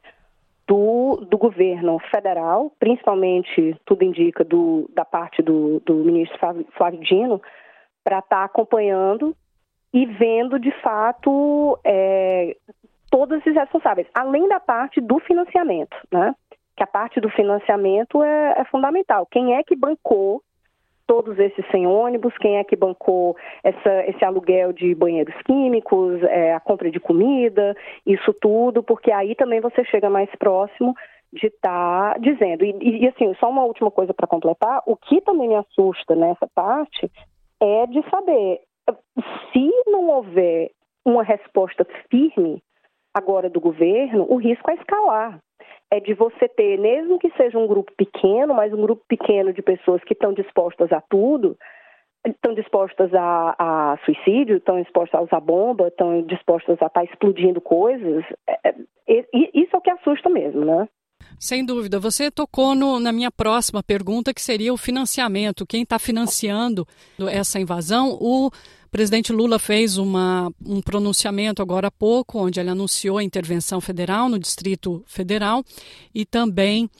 do, 0.70 1.26
do 1.28 1.36
governo 1.36 1.98
federal, 2.12 2.70
principalmente, 2.78 3.76
tudo 3.84 4.04
indica, 4.04 4.44
do, 4.44 4.88
da 4.94 5.04
parte 5.04 5.42
do, 5.42 5.80
do 5.80 5.94
ministro 5.96 6.38
Flávio 6.76 7.00
Dino, 7.00 7.42
para 8.04 8.20
estar 8.20 8.36
tá 8.36 8.44
acompanhando 8.44 9.34
e 9.92 10.06
vendo, 10.06 10.60
de 10.60 10.70
fato, 10.80 11.76
é, 11.82 12.56
todos 13.10 13.38
esses 13.38 13.52
responsáveis, 13.52 14.06
além 14.14 14.48
da 14.48 14.60
parte 14.60 15.00
do 15.00 15.18
financiamento, 15.18 15.96
né? 16.08 16.36
Que 16.76 16.84
a 16.84 16.86
parte 16.86 17.20
do 17.20 17.28
financiamento 17.30 18.22
é, 18.22 18.60
é 18.60 18.64
fundamental. 18.66 19.26
Quem 19.26 19.56
é 19.56 19.64
que 19.64 19.74
bancou 19.74 20.40
todos 21.10 21.36
esses 21.40 21.66
100 21.72 21.88
ônibus, 21.88 22.38
quem 22.38 22.58
é 22.58 22.62
que 22.62 22.76
bancou 22.76 23.36
essa, 23.64 24.04
esse 24.06 24.24
aluguel 24.24 24.72
de 24.72 24.94
banheiros 24.94 25.34
químicos, 25.42 26.22
é, 26.22 26.54
a 26.54 26.60
compra 26.60 26.88
de 26.88 27.00
comida, 27.00 27.76
isso 28.06 28.32
tudo, 28.40 28.80
porque 28.80 29.10
aí 29.10 29.34
também 29.34 29.60
você 29.60 29.84
chega 29.86 30.08
mais 30.08 30.30
próximo 30.38 30.94
de 31.32 31.48
estar 31.48 32.12
tá 32.12 32.18
dizendo. 32.20 32.64
E, 32.64 33.02
e, 33.02 33.08
assim, 33.08 33.34
só 33.40 33.50
uma 33.50 33.64
última 33.64 33.90
coisa 33.90 34.14
para 34.14 34.28
completar, 34.28 34.84
o 34.86 34.96
que 34.96 35.20
também 35.22 35.48
me 35.48 35.56
assusta 35.56 36.14
nessa 36.14 36.46
parte 36.54 37.10
é 37.60 37.86
de 37.88 38.08
saber 38.08 38.60
se 39.52 39.68
não 39.88 40.10
houver 40.10 40.70
uma 41.04 41.24
resposta 41.24 41.84
firme 42.08 42.62
agora 43.12 43.50
do 43.50 43.60
governo, 43.60 44.26
o 44.28 44.36
risco 44.36 44.70
é 44.70 44.74
escalar 44.74 45.40
é 45.90 46.00
de 46.00 46.14
você 46.14 46.48
ter, 46.48 46.78
mesmo 46.78 47.18
que 47.18 47.30
seja 47.36 47.58
um 47.58 47.66
grupo 47.66 47.92
pequeno, 47.96 48.54
mas 48.54 48.72
um 48.72 48.80
grupo 48.80 49.02
pequeno 49.08 49.52
de 49.52 49.60
pessoas 49.60 50.02
que 50.04 50.12
estão 50.12 50.32
dispostas 50.32 50.92
a 50.92 51.00
tudo, 51.00 51.56
estão 52.26 52.54
dispostas 52.54 53.12
a, 53.14 53.56
a 53.58 53.98
suicídio, 54.04 54.58
estão 54.58 54.80
dispostas 54.80 55.20
a 55.20 55.24
usar 55.24 55.40
bomba, 55.40 55.88
estão 55.88 56.22
dispostas 56.22 56.80
a 56.80 56.86
estar 56.86 56.90
tá 56.90 57.04
explodindo 57.04 57.60
coisas, 57.60 58.24
é, 58.48 58.68
é, 58.68 59.24
isso 59.54 59.74
é 59.74 59.76
o 59.76 59.80
que 59.80 59.90
assusta 59.90 60.28
mesmo, 60.28 60.64
né? 60.64 60.88
Sem 61.38 61.64
dúvida. 61.64 61.98
Você 61.98 62.30
tocou 62.30 62.74
no, 62.74 63.00
na 63.00 63.12
minha 63.12 63.30
próxima 63.30 63.82
pergunta, 63.82 64.34
que 64.34 64.42
seria 64.42 64.72
o 64.72 64.76
financiamento. 64.76 65.66
Quem 65.66 65.82
está 65.82 65.98
financiando 65.98 66.86
essa 67.30 67.58
invasão? 67.58 68.18
O 68.20 68.50
O 68.90 68.98
presidente 69.00 69.32
Lula 69.32 69.56
fez 69.60 69.98
uma, 69.98 70.52
um 70.66 70.82
pronunciamento 70.82 71.62
agora 71.62 71.86
há 71.86 71.90
pouco, 71.92 72.40
onde 72.40 72.58
ele 72.58 72.70
anunciou 72.70 73.18
a 73.18 73.22
intervenção 73.22 73.80
federal 73.80 74.28
no 74.28 74.36
Distrito 74.36 75.04
Federal 75.06 75.64
e 76.12 76.26
também 76.26 76.90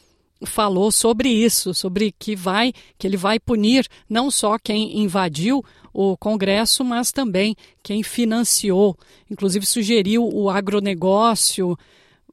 falou 0.44 0.92
sobre 0.92 1.28
isso, 1.28 1.74
sobre 1.74 2.14
que 2.16 2.36
vai 2.36 2.72
que 2.96 3.08
ele 3.08 3.16
vai 3.16 3.40
punir 3.40 3.88
não 4.08 4.30
só 4.30 4.56
quem 4.56 5.00
invadiu 5.00 5.64
o 5.92 6.16
Congresso, 6.16 6.84
mas 6.84 7.10
também 7.10 7.56
quem 7.82 8.04
financiou, 8.04 8.96
inclusive 9.28 9.66
sugeriu 9.66 10.24
o 10.32 10.48
agronegócio. 10.48 11.76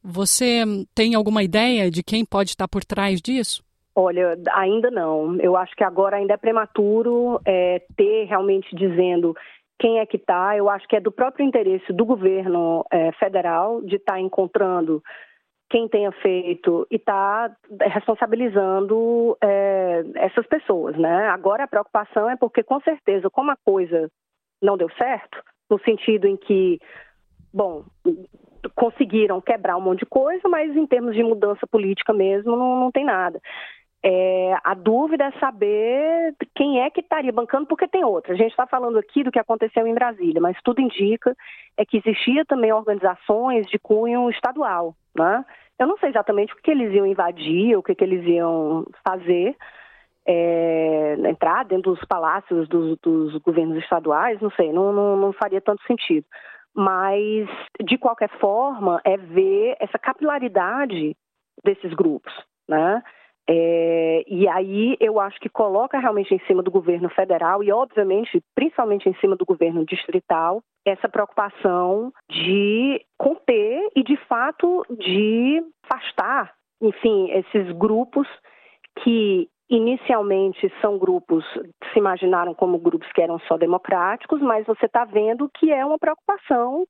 Você 0.04 0.62
tem 0.94 1.16
alguma 1.16 1.42
ideia 1.42 1.90
de 1.90 2.04
quem 2.04 2.24
pode 2.24 2.50
estar 2.50 2.68
por 2.68 2.84
trás 2.84 3.20
disso? 3.20 3.64
Olha, 4.00 4.38
ainda 4.52 4.92
não. 4.92 5.34
Eu 5.40 5.56
acho 5.56 5.74
que 5.74 5.82
agora 5.82 6.18
ainda 6.18 6.34
é 6.34 6.36
prematuro 6.36 7.40
é, 7.44 7.82
ter 7.96 8.26
realmente 8.26 8.72
dizendo 8.76 9.34
quem 9.76 9.98
é 9.98 10.06
que 10.06 10.16
está. 10.16 10.56
Eu 10.56 10.70
acho 10.70 10.86
que 10.86 10.94
é 10.94 11.00
do 11.00 11.10
próprio 11.10 11.44
interesse 11.44 11.92
do 11.92 12.04
governo 12.04 12.86
é, 12.92 13.10
federal 13.14 13.82
de 13.82 13.96
estar 13.96 14.12
tá 14.12 14.20
encontrando 14.20 15.02
quem 15.68 15.88
tenha 15.88 16.12
feito 16.12 16.86
e 16.92 16.94
está 16.94 17.50
responsabilizando 17.92 19.36
é, 19.42 20.04
essas 20.14 20.46
pessoas, 20.46 20.96
né? 20.96 21.26
Agora 21.30 21.64
a 21.64 21.68
preocupação 21.68 22.30
é 22.30 22.36
porque, 22.36 22.62
com 22.62 22.80
certeza, 22.82 23.28
como 23.28 23.50
a 23.50 23.56
coisa 23.64 24.08
não 24.62 24.76
deu 24.76 24.88
certo, 24.90 25.42
no 25.68 25.76
sentido 25.80 26.28
em 26.28 26.36
que, 26.36 26.78
bom, 27.52 27.82
conseguiram 28.76 29.40
quebrar 29.40 29.76
um 29.76 29.80
monte 29.80 30.00
de 30.00 30.06
coisa, 30.06 30.48
mas 30.48 30.74
em 30.76 30.86
termos 30.86 31.16
de 31.16 31.22
mudança 31.24 31.66
política 31.66 32.12
mesmo, 32.12 32.56
não, 32.56 32.80
não 32.80 32.92
tem 32.92 33.04
nada. 33.04 33.40
É, 34.04 34.56
a 34.62 34.74
dúvida 34.74 35.24
é 35.24 35.32
saber 35.40 36.34
quem 36.54 36.80
é 36.80 36.88
que 36.88 37.00
estaria 37.00 37.32
bancando, 37.32 37.66
porque 37.66 37.88
tem 37.88 38.04
outra. 38.04 38.32
A 38.32 38.36
gente 38.36 38.50
está 38.50 38.66
falando 38.66 38.96
aqui 38.96 39.24
do 39.24 39.32
que 39.32 39.40
aconteceu 39.40 39.86
em 39.86 39.94
Brasília, 39.94 40.40
mas 40.40 40.56
tudo 40.62 40.80
indica 40.80 41.34
é 41.76 41.84
que 41.84 41.96
existia 41.96 42.44
também 42.44 42.72
organizações 42.72 43.66
de 43.66 43.78
cunho 43.78 44.30
estadual. 44.30 44.94
Né? 45.16 45.44
Eu 45.78 45.88
não 45.88 45.98
sei 45.98 46.10
exatamente 46.10 46.52
o 46.52 46.56
que 46.56 46.70
eles 46.70 46.92
iam 46.92 47.06
invadir, 47.06 47.76
o 47.76 47.82
que, 47.82 47.94
que 47.94 48.04
eles 48.04 48.24
iam 48.24 48.84
fazer, 49.06 49.56
é, 50.26 51.16
entrar 51.28 51.64
dentro 51.64 51.92
dos 51.94 52.04
palácios 52.04 52.68
dos, 52.68 52.96
dos 53.00 53.36
governos 53.38 53.78
estaduais, 53.78 54.40
não 54.40 54.50
sei, 54.50 54.72
não, 54.72 54.92
não, 54.92 55.16
não 55.16 55.32
faria 55.32 55.60
tanto 55.60 55.82
sentido. 55.86 56.26
Mas, 56.74 57.48
de 57.84 57.98
qualquer 57.98 58.30
forma, 58.38 59.00
é 59.04 59.16
ver 59.16 59.76
essa 59.80 59.98
capilaridade 59.98 61.16
desses 61.64 61.92
grupos, 61.94 62.32
né? 62.68 63.02
É, 63.50 64.24
e 64.26 64.46
aí 64.46 64.94
eu 65.00 65.18
acho 65.18 65.40
que 65.40 65.48
coloca 65.48 65.98
realmente 65.98 66.34
em 66.34 66.38
cima 66.40 66.62
do 66.62 66.70
governo 66.70 67.08
federal 67.08 67.62
e, 67.62 67.72
obviamente, 67.72 68.42
principalmente 68.54 69.08
em 69.08 69.14
cima 69.14 69.36
do 69.36 69.46
governo 69.46 69.86
distrital, 69.86 70.62
essa 70.84 71.08
preocupação 71.08 72.12
de 72.30 73.00
conter 73.16 73.88
e, 73.96 74.02
de 74.02 74.16
fato, 74.26 74.84
de 74.90 75.62
afastar, 75.84 76.52
enfim, 76.82 77.30
esses 77.30 77.72
grupos 77.72 78.28
que 79.02 79.48
inicialmente 79.70 80.70
são 80.80 80.98
grupos, 80.98 81.44
se 81.92 81.98
imaginaram 81.98 82.54
como 82.54 82.78
grupos 82.78 83.10
que 83.12 83.22
eram 83.22 83.38
só 83.40 83.56
democráticos, 83.56 84.40
mas 84.40 84.66
você 84.66 84.86
está 84.86 85.04
vendo 85.04 85.50
que 85.54 85.72
é 85.72 85.84
uma 85.84 85.98
preocupação 85.98 86.86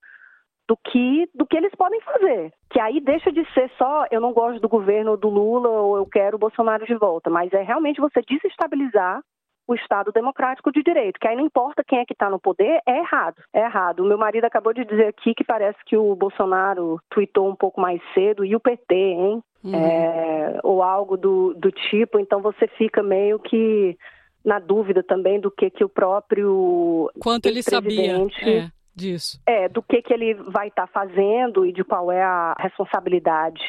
do 0.68 0.76
que, 0.76 1.26
do 1.34 1.46
que 1.46 1.56
eles 1.56 1.75
podem 1.75 2.00
fazer. 2.02 2.52
Que 2.70 2.78
aí 2.78 3.00
deixa 3.00 3.32
de 3.32 3.42
ser 3.54 3.70
só 3.78 4.04
eu 4.10 4.20
não 4.20 4.34
gosto 4.34 4.60
do 4.60 4.68
governo 4.68 5.16
do 5.16 5.28
Lula 5.30 5.70
ou 5.70 5.96
eu 5.96 6.06
quero 6.06 6.37
o 6.37 6.38
Bolsonaro 6.38 6.84
de 6.84 6.94
volta, 6.94 7.30
mas 7.30 7.50
é 7.54 7.62
realmente 7.62 8.00
você 8.00 8.20
desestabilizar 8.20 9.22
o 9.66 9.75
Estado 9.75 10.10
democrático 10.12 10.72
de 10.72 10.82
direito, 10.82 11.20
que 11.20 11.28
aí 11.28 11.37
não 11.37 11.44
importa 11.44 11.84
quem 11.87 11.98
é 11.98 12.04
que 12.04 12.14
está 12.14 12.30
no 12.30 12.40
poder, 12.40 12.80
é 12.87 12.98
errado, 13.00 13.42
é 13.52 13.60
errado. 13.60 14.00
O 14.00 14.06
meu 14.06 14.16
marido 14.16 14.46
acabou 14.46 14.72
de 14.72 14.82
dizer 14.82 15.08
aqui 15.08 15.34
que 15.34 15.44
parece 15.44 15.78
que 15.84 15.94
o 15.94 16.16
Bolsonaro 16.16 16.98
tweetou 17.10 17.46
um 17.46 17.54
pouco 17.54 17.78
mais 17.78 18.00
cedo, 18.14 18.46
e 18.46 18.56
o 18.56 18.60
PT, 18.60 18.94
hein? 18.94 19.42
Uhum. 19.62 19.75
É, 19.75 20.60
ou 20.62 20.82
algo 20.82 21.18
do, 21.18 21.52
do 21.52 21.70
tipo, 21.70 22.18
então 22.18 22.40
você 22.40 22.66
fica 22.78 23.02
meio 23.02 23.38
que 23.38 23.98
na 24.42 24.58
dúvida 24.58 25.02
também 25.02 25.38
do 25.38 25.50
que, 25.50 25.68
que 25.68 25.84
o 25.84 25.88
próprio 25.88 27.10
quanto 27.18 27.46
ele 27.46 27.62
sabia 27.62 28.12
é 28.40 28.70
disso. 28.99 29.40
É, 29.47 29.69
do 29.69 29.83
que, 29.83 30.02
que 30.02 30.12
ele 30.12 30.35
vai 30.35 30.69
estar 30.69 30.87
tá 30.87 30.93
fazendo 30.93 31.64
e 31.64 31.73
de 31.73 31.85
qual 31.85 32.12
é 32.12 32.23
a 32.23 32.55
responsabilidade 32.59 33.62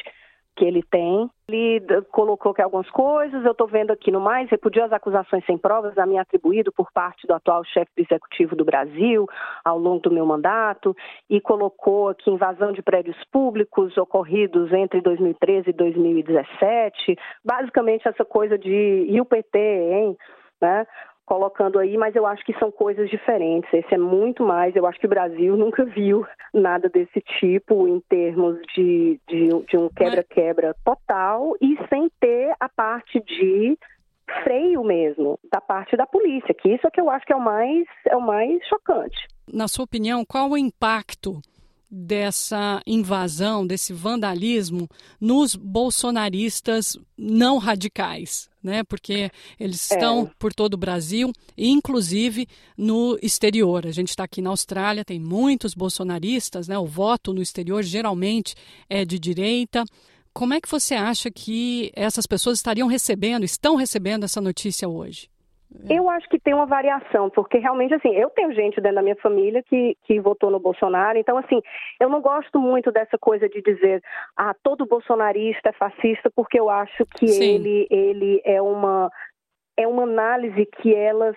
que 0.60 0.64
ele 0.66 0.82
tem. 0.82 1.30
Ele 1.48 2.02
colocou 2.12 2.52
que 2.52 2.60
algumas 2.60 2.88
coisas, 2.90 3.42
eu 3.44 3.52
estou 3.52 3.66
vendo 3.66 3.90
aqui 3.90 4.10
no 4.10 4.20
mais, 4.20 4.50
repudiou 4.50 4.84
as 4.84 4.92
acusações 4.92 5.42
sem 5.46 5.56
provas 5.56 5.96
a 5.96 6.04
mim 6.04 6.18
atribuído 6.18 6.70
por 6.70 6.92
parte 6.92 7.26
do 7.26 7.32
atual 7.32 7.64
chefe 7.64 7.90
executivo 7.96 8.54
do 8.54 8.64
Brasil 8.64 9.26
ao 9.64 9.78
longo 9.78 10.00
do 10.00 10.10
meu 10.10 10.26
mandato 10.26 10.94
e 11.30 11.40
colocou 11.40 12.10
aqui 12.10 12.30
invasão 12.30 12.72
de 12.72 12.82
prédios 12.82 13.16
públicos 13.32 13.96
ocorridos 13.96 14.70
entre 14.72 15.00
2013 15.00 15.70
e 15.70 15.72
2017. 15.72 17.16
Basicamente 17.42 18.06
essa 18.06 18.24
coisa 18.24 18.58
de 18.58 19.06
e 19.08 19.18
o 19.18 19.24
PT, 19.24 19.58
hein? 19.58 20.16
Né? 20.60 20.86
Colocando 21.30 21.78
aí, 21.78 21.96
mas 21.96 22.16
eu 22.16 22.26
acho 22.26 22.44
que 22.44 22.58
são 22.58 22.72
coisas 22.72 23.08
diferentes. 23.08 23.72
Esse 23.72 23.94
é 23.94 23.98
muito 23.98 24.42
mais. 24.42 24.74
Eu 24.74 24.84
acho 24.84 24.98
que 24.98 25.06
o 25.06 25.08
Brasil 25.08 25.56
nunca 25.56 25.84
viu 25.84 26.26
nada 26.52 26.88
desse 26.88 27.20
tipo 27.38 27.86
em 27.86 28.00
termos 28.00 28.58
de, 28.74 29.20
de, 29.28 29.48
de 29.68 29.76
um 29.76 29.88
quebra-quebra 29.88 30.74
total 30.84 31.54
e 31.62 31.78
sem 31.88 32.10
ter 32.18 32.52
a 32.58 32.68
parte 32.68 33.20
de 33.20 33.78
freio 34.42 34.82
mesmo 34.82 35.38
da 35.52 35.60
parte 35.60 35.96
da 35.96 36.04
polícia, 36.04 36.52
que 36.52 36.68
isso 36.68 36.86
é 36.86 36.90
que 36.90 37.00
eu 37.00 37.08
acho 37.08 37.24
que 37.24 37.32
é 37.32 37.36
o 37.36 37.40
mais 37.40 37.86
é 38.06 38.16
o 38.16 38.20
mais 38.20 38.60
chocante. 38.66 39.28
Na 39.52 39.68
sua 39.68 39.84
opinião, 39.84 40.24
qual 40.24 40.50
o 40.50 40.58
impacto 40.58 41.40
dessa 41.90 42.80
invasão, 42.86 43.66
desse 43.66 43.92
vandalismo 43.92 44.88
nos 45.20 45.56
bolsonaristas 45.56 46.96
não 47.18 47.58
radicais, 47.58 48.48
né? 48.62 48.84
Porque 48.84 49.30
eles 49.58 49.90
é. 49.90 49.94
estão 49.94 50.30
por 50.38 50.54
todo 50.54 50.74
o 50.74 50.78
Brasil, 50.78 51.32
inclusive 51.56 52.46
no 52.76 53.18
exterior. 53.20 53.86
A 53.86 53.90
gente 53.90 54.10
está 54.10 54.24
aqui 54.24 54.40
na 54.40 54.50
Austrália, 54.50 55.04
tem 55.04 55.18
muitos 55.18 55.74
bolsonaristas, 55.74 56.68
né? 56.68 56.78
O 56.78 56.86
voto 56.86 57.32
no 57.32 57.42
exterior 57.42 57.82
geralmente 57.82 58.54
é 58.88 59.04
de 59.04 59.18
direita. 59.18 59.84
Como 60.32 60.54
é 60.54 60.60
que 60.60 60.70
você 60.70 60.94
acha 60.94 61.30
que 61.30 61.90
essas 61.94 62.26
pessoas 62.26 62.58
estariam 62.58 62.86
recebendo, 62.86 63.44
estão 63.44 63.74
recebendo 63.74 64.24
essa 64.24 64.40
notícia 64.40 64.88
hoje? 64.88 65.29
É. 65.88 65.98
Eu 65.98 66.10
acho 66.10 66.28
que 66.28 66.38
tem 66.38 66.52
uma 66.52 66.66
variação, 66.66 67.30
porque 67.30 67.58
realmente, 67.58 67.94
assim, 67.94 68.14
eu 68.14 68.28
tenho 68.30 68.52
gente 68.52 68.80
dentro 68.80 68.96
da 68.96 69.02
minha 69.02 69.16
família 69.16 69.62
que, 69.62 69.96
que 70.04 70.20
votou 70.20 70.50
no 70.50 70.58
Bolsonaro, 70.58 71.18
então, 71.18 71.38
assim, 71.38 71.60
eu 72.00 72.08
não 72.08 72.20
gosto 72.20 72.58
muito 72.58 72.90
dessa 72.90 73.16
coisa 73.16 73.48
de 73.48 73.62
dizer, 73.62 74.02
ah, 74.36 74.54
todo 74.62 74.86
bolsonarista 74.86 75.68
é 75.68 75.72
fascista, 75.72 76.30
porque 76.34 76.58
eu 76.58 76.68
acho 76.68 77.06
que 77.06 77.26
ele, 77.26 77.86
ele 77.90 78.42
é 78.44 78.60
uma 78.60 79.10
é 79.76 79.86
uma 79.86 80.02
análise 80.02 80.66
que 80.66 80.94
ela 80.94 81.34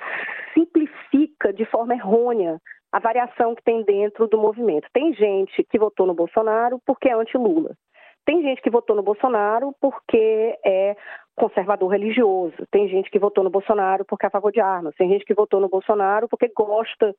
simplifica 0.53 1.53
de 1.53 1.63
forma 1.65 1.93
errônea 1.93 2.59
a 2.91 2.99
variação 2.99 3.55
que 3.55 3.63
tem 3.63 3.83
dentro 3.83 4.27
do 4.27 4.37
movimento. 4.37 4.87
Tem 4.93 5.13
gente 5.13 5.63
que 5.63 5.79
votou 5.79 6.05
no 6.05 6.13
Bolsonaro 6.13 6.77
porque 6.85 7.07
é 7.07 7.13
anti-Lula. 7.13 7.75
Tem 8.25 8.41
gente 8.41 8.61
que 8.61 8.69
votou 8.69 8.95
no 8.95 9.03
Bolsonaro 9.03 9.73
porque 9.81 10.57
é 10.65 10.95
conservador 11.35 11.89
religioso. 11.91 12.55
Tem 12.71 12.87
gente 12.87 13.09
que 13.09 13.19
votou 13.19 13.43
no 13.43 13.49
Bolsonaro 13.49 14.05
porque 14.05 14.25
é 14.25 14.27
a 14.27 14.31
favor 14.31 14.51
de 14.51 14.61
armas. 14.61 14.95
Tem 14.95 15.09
gente 15.09 15.25
que 15.25 15.33
votou 15.33 15.59
no 15.59 15.69
Bolsonaro 15.69 16.27
porque 16.29 16.51
gosta 16.55 17.13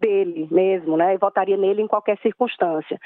dele 0.00 0.48
mesmo, 0.50 0.96
né? 0.96 1.14
E 1.14 1.18
votaria 1.18 1.56
nele 1.56 1.82
em 1.82 1.86
qualquer 1.86 2.18
circunstância. 2.18 2.98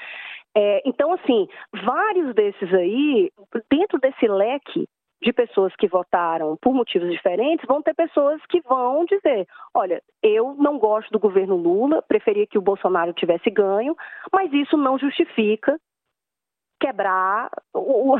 É, 0.56 0.82
então, 0.84 1.12
assim, 1.12 1.46
vários 1.84 2.34
desses 2.34 2.72
aí, 2.72 3.30
dentro 3.70 3.98
desse 3.98 4.26
leque 4.26 4.88
de 5.22 5.32
pessoas 5.32 5.75
que 5.76 5.88
votaram 5.88 6.56
por 6.60 6.75
motivos 6.75 7.10
diferentes, 7.10 7.66
vão 7.66 7.82
ter 7.82 7.94
pessoas 7.94 8.40
que 8.46 8.60
vão 8.62 9.04
dizer: 9.04 9.46
olha, 9.75 10.02
eu 10.22 10.54
não 10.54 10.78
gosto 10.78 11.10
do 11.10 11.18
governo 11.18 11.56
Lula, 11.56 12.02
preferia 12.02 12.46
que 12.46 12.58
o 12.58 12.62
Bolsonaro 12.62 13.12
tivesse 13.12 13.50
ganho, 13.50 13.96
mas 14.32 14.52
isso 14.52 14.76
não 14.76 14.98
justifica 14.98 15.78
quebrar 16.78 17.50
o, 17.75 18.16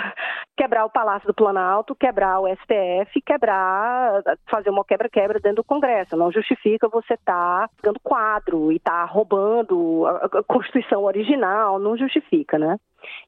quebrar 0.57 0.85
o 0.85 0.91
Palácio 0.91 1.27
do 1.27 1.35
Planalto, 1.35 1.95
quebrar 1.95 2.41
o 2.41 2.49
STF, 2.49 3.21
quebrar, 3.23 4.23
fazer 4.51 4.71
uma 4.71 4.85
quebra-quebra 4.85 5.39
dentro 5.41 5.57
do 5.57 5.65
Congresso. 5.65 6.17
Não 6.17 6.33
justifica 6.33 6.89
você 6.89 7.15
estar 7.15 7.69
tá 7.69 7.71
dando 7.83 8.01
quadro 8.01 8.73
e 8.73 8.77
estar 8.77 8.93
tá 8.93 9.05
roubando 9.05 10.07
a 10.07 10.43
Constituição 10.45 11.05
original, 11.05 11.79
não 11.79 11.97
justifica, 11.97 12.59
né? 12.59 12.79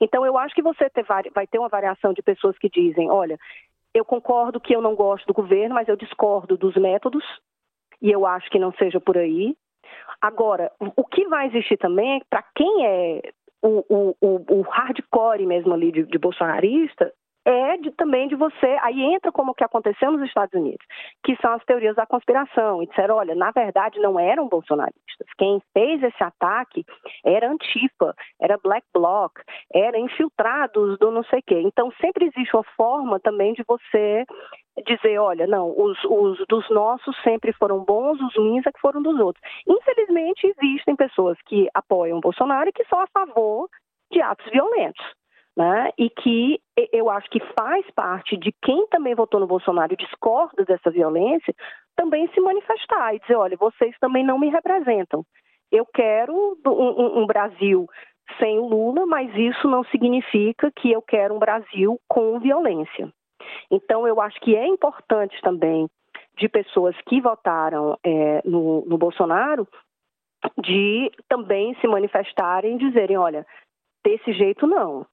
Então 0.00 0.24
eu 0.24 0.36
acho 0.36 0.54
que 0.54 0.62
você 0.62 0.88
ter, 0.90 1.04
vai 1.04 1.46
ter 1.46 1.58
uma 1.58 1.68
variação 1.68 2.12
de 2.12 2.22
pessoas 2.22 2.56
que 2.58 2.68
dizem, 2.68 3.10
olha, 3.10 3.38
eu 3.94 4.04
concordo 4.04 4.60
que 4.60 4.74
eu 4.74 4.80
não 4.80 4.94
gosto 4.94 5.26
do 5.26 5.34
governo, 5.34 5.74
mas 5.74 5.88
eu 5.88 5.96
discordo 5.96 6.56
dos 6.56 6.74
métodos 6.76 7.24
e 8.00 8.10
eu 8.10 8.26
acho 8.26 8.50
que 8.50 8.58
não 8.58 8.72
seja 8.72 9.00
por 9.00 9.16
aí. 9.16 9.56
Agora, 10.20 10.70
o 10.80 11.04
que 11.04 11.26
vai 11.28 11.46
existir 11.46 11.76
também 11.76 12.18
é 12.18 12.20
para 12.28 12.44
quem 12.54 12.86
é 12.86 13.32
o, 13.62 13.84
o, 13.88 14.16
o, 14.20 14.62
hardcore 14.62 15.46
mesmo 15.46 15.74
ali 15.74 15.90
de, 15.90 16.04
de 16.04 16.18
bolsonarista 16.18 17.12
é 17.48 17.76
de, 17.78 17.90
também 17.92 18.28
de 18.28 18.34
você. 18.34 18.76
Aí 18.82 19.00
entra 19.00 19.32
como 19.32 19.54
que 19.54 19.64
aconteceu 19.64 20.12
nos 20.12 20.22
Estados 20.22 20.54
Unidos, 20.54 20.84
que 21.24 21.36
são 21.36 21.52
as 21.52 21.64
teorias 21.64 21.96
da 21.96 22.06
conspiração. 22.06 22.82
E 22.82 22.86
disseram: 22.86 23.16
olha, 23.16 23.34
na 23.34 23.50
verdade 23.50 23.98
não 23.98 24.20
eram 24.20 24.48
bolsonaristas. 24.48 25.26
Quem 25.38 25.60
fez 25.72 26.02
esse 26.02 26.22
ataque 26.22 26.84
era 27.24 27.50
Antifa, 27.50 28.14
era 28.40 28.58
Black 28.62 28.86
Bloc, 28.92 29.32
era 29.72 29.98
infiltrados 29.98 30.98
do 30.98 31.10
não 31.10 31.24
sei 31.24 31.40
o 31.40 31.42
quê. 31.42 31.60
Então 31.64 31.90
sempre 32.00 32.26
existe 32.26 32.54
uma 32.54 32.64
forma 32.76 33.18
também 33.18 33.54
de 33.54 33.64
você 33.66 34.24
dizer, 34.86 35.18
olha, 35.18 35.46
não, 35.46 35.74
os, 35.76 35.98
os, 36.04 36.38
dos 36.48 36.68
nossos 36.70 37.16
sempre 37.22 37.52
foram 37.52 37.84
bons, 37.84 38.20
os 38.20 38.36
ruins 38.36 38.64
é 38.64 38.70
que 38.70 38.80
foram 38.80 39.02
dos 39.02 39.18
outros. 39.18 39.42
Infelizmente, 39.66 40.46
existem 40.46 40.94
pessoas 40.94 41.36
que 41.46 41.68
apoiam 41.74 42.20
Bolsonaro 42.20 42.68
e 42.68 42.72
que 42.72 42.84
são 42.84 43.00
a 43.00 43.06
favor 43.08 43.68
de 44.12 44.20
atos 44.20 44.48
violentos 44.52 45.04
né? 45.58 45.90
E 45.98 46.08
que 46.08 46.60
eu 46.92 47.10
acho 47.10 47.28
que 47.28 47.40
faz 47.58 47.84
parte 47.90 48.36
de 48.36 48.54
quem 48.62 48.86
também 48.86 49.16
votou 49.16 49.40
no 49.40 49.46
Bolsonaro 49.46 49.92
e 49.92 49.96
discorda 49.96 50.64
dessa 50.64 50.88
violência, 50.88 51.52
também 51.96 52.28
se 52.28 52.40
manifestar 52.40 53.12
e 53.12 53.18
dizer, 53.18 53.34
olha, 53.34 53.56
vocês 53.56 53.92
também 54.00 54.24
não 54.24 54.38
me 54.38 54.48
representam. 54.50 55.24
Eu 55.72 55.84
quero 55.84 56.56
um, 56.64 57.22
um 57.22 57.26
Brasil 57.26 57.88
sem 58.38 58.56
o 58.56 58.68
Lula, 58.68 59.04
mas 59.04 59.34
isso 59.34 59.66
não 59.66 59.82
significa 59.86 60.70
que 60.70 60.92
eu 60.92 61.02
quero 61.02 61.34
um 61.34 61.40
Brasil 61.40 61.98
com 62.08 62.38
violência. 62.38 63.12
Então, 63.68 64.06
eu 64.06 64.20
acho 64.20 64.40
que 64.40 64.54
é 64.54 64.66
importante 64.66 65.40
também 65.42 65.88
de 66.36 66.48
pessoas 66.48 66.94
que 67.08 67.20
votaram 67.20 67.98
é, 68.04 68.42
no, 68.44 68.84
no 68.86 68.96
Bolsonaro 68.96 69.66
de 70.62 71.10
também 71.28 71.74
se 71.80 71.88
manifestarem 71.88 72.76
e 72.76 72.78
dizerem, 72.78 73.16
olha, 73.16 73.44
desse 74.04 74.32
jeito 74.32 74.64
não 74.64 75.04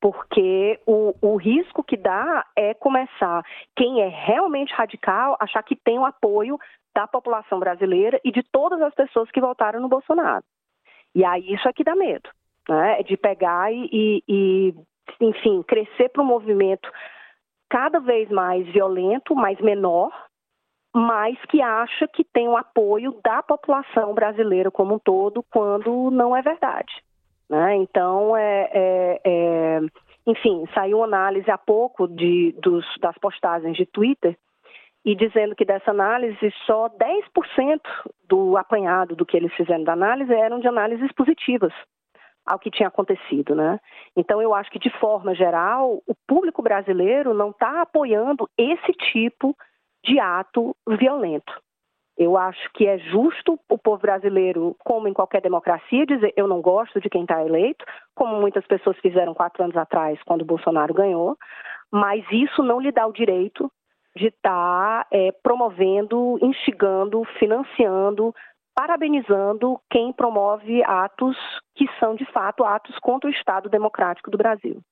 porque 0.00 0.80
o, 0.86 1.14
o 1.20 1.36
risco 1.36 1.82
que 1.82 1.96
dá 1.96 2.46
é 2.56 2.72
começar 2.72 3.44
quem 3.76 4.00
é 4.00 4.08
realmente 4.08 4.72
radical 4.72 5.36
achar 5.38 5.62
que 5.62 5.76
tem 5.76 5.98
o 5.98 6.06
apoio 6.06 6.58
da 6.94 7.06
população 7.06 7.58
brasileira 7.58 8.20
e 8.24 8.32
de 8.32 8.42
todas 8.42 8.80
as 8.80 8.94
pessoas 8.94 9.30
que 9.30 9.40
votaram 9.40 9.80
no 9.80 9.88
Bolsonaro. 9.88 10.44
E 11.14 11.24
aí 11.24 11.52
isso 11.52 11.68
é 11.68 11.72
que 11.72 11.84
dá 11.84 11.94
medo, 11.94 12.28
né? 12.68 13.00
É 13.00 13.02
de 13.02 13.16
pegar 13.16 13.72
e, 13.72 14.22
e 14.26 14.74
enfim, 15.20 15.62
crescer 15.62 16.08
para 16.08 16.22
um 16.22 16.26
movimento 16.26 16.90
cada 17.68 18.00
vez 18.00 18.28
mais 18.30 18.66
violento, 18.68 19.34
mais 19.34 19.60
menor, 19.60 20.10
mas 20.94 21.38
que 21.46 21.62
acha 21.62 22.08
que 22.08 22.24
tem 22.24 22.48
o 22.48 22.56
apoio 22.56 23.16
da 23.22 23.42
população 23.42 24.12
brasileira 24.14 24.70
como 24.70 24.94
um 24.94 24.98
todo, 24.98 25.44
quando 25.52 26.10
não 26.10 26.36
é 26.36 26.42
verdade. 26.42 26.92
Né? 27.50 27.74
Então, 27.74 28.36
é, 28.36 28.70
é, 28.72 29.20
é, 29.24 29.80
enfim, 30.24 30.64
saiu 30.72 30.98
uma 30.98 31.06
análise 31.06 31.50
há 31.50 31.58
pouco 31.58 32.06
de, 32.06 32.54
dos, 32.62 32.86
das 33.00 33.18
postagens 33.18 33.76
de 33.76 33.84
Twitter 33.84 34.38
e 35.04 35.16
dizendo 35.16 35.56
que 35.56 35.64
dessa 35.64 35.90
análise 35.90 36.52
só 36.64 36.88
10% 36.88 37.80
do 38.28 38.56
apanhado 38.56 39.16
do 39.16 39.26
que 39.26 39.36
eles 39.36 39.52
fizeram 39.54 39.82
da 39.82 39.94
análise 39.94 40.32
eram 40.32 40.60
de 40.60 40.68
análises 40.68 41.10
positivas 41.12 41.72
ao 42.46 42.58
que 42.58 42.70
tinha 42.70 42.88
acontecido, 42.88 43.54
né? 43.54 43.80
Então 44.16 44.40
eu 44.40 44.54
acho 44.54 44.70
que 44.70 44.78
de 44.78 44.90
forma 44.98 45.34
geral 45.34 46.00
o 46.06 46.14
público 46.26 46.62
brasileiro 46.62 47.34
não 47.34 47.50
está 47.50 47.82
apoiando 47.82 48.48
esse 48.56 48.92
tipo 49.10 49.56
de 50.04 50.20
ato 50.20 50.76
violento. 50.86 51.52
Eu 52.20 52.36
acho 52.36 52.70
que 52.74 52.86
é 52.86 52.98
justo 52.98 53.58
o 53.66 53.78
povo 53.78 54.02
brasileiro, 54.02 54.76
como 54.84 55.08
em 55.08 55.12
qualquer 55.14 55.40
democracia, 55.40 56.04
dizer 56.04 56.34
eu 56.36 56.46
não 56.46 56.60
gosto 56.60 57.00
de 57.00 57.08
quem 57.08 57.22
está 57.22 57.42
eleito, 57.42 57.82
como 58.14 58.38
muitas 58.38 58.66
pessoas 58.66 58.98
fizeram 58.98 59.32
quatro 59.32 59.64
anos 59.64 59.74
atrás, 59.74 60.22
quando 60.26 60.42
o 60.42 60.44
Bolsonaro 60.44 60.92
ganhou, 60.92 61.34
mas 61.90 62.22
isso 62.30 62.62
não 62.62 62.78
lhe 62.78 62.92
dá 62.92 63.06
o 63.06 63.12
direito 63.12 63.72
de 64.14 64.26
estar 64.26 65.04
tá, 65.04 65.06
é, 65.10 65.32
promovendo, 65.42 66.38
instigando, 66.42 67.24
financiando, 67.38 68.34
parabenizando 68.74 69.80
quem 69.90 70.12
promove 70.12 70.82
atos 70.84 71.38
que 71.74 71.88
são, 71.98 72.14
de 72.14 72.26
fato, 72.26 72.64
atos 72.64 72.98
contra 72.98 73.30
o 73.30 73.32
Estado 73.32 73.70
democrático 73.70 74.30
do 74.30 74.36
Brasil. 74.36 74.82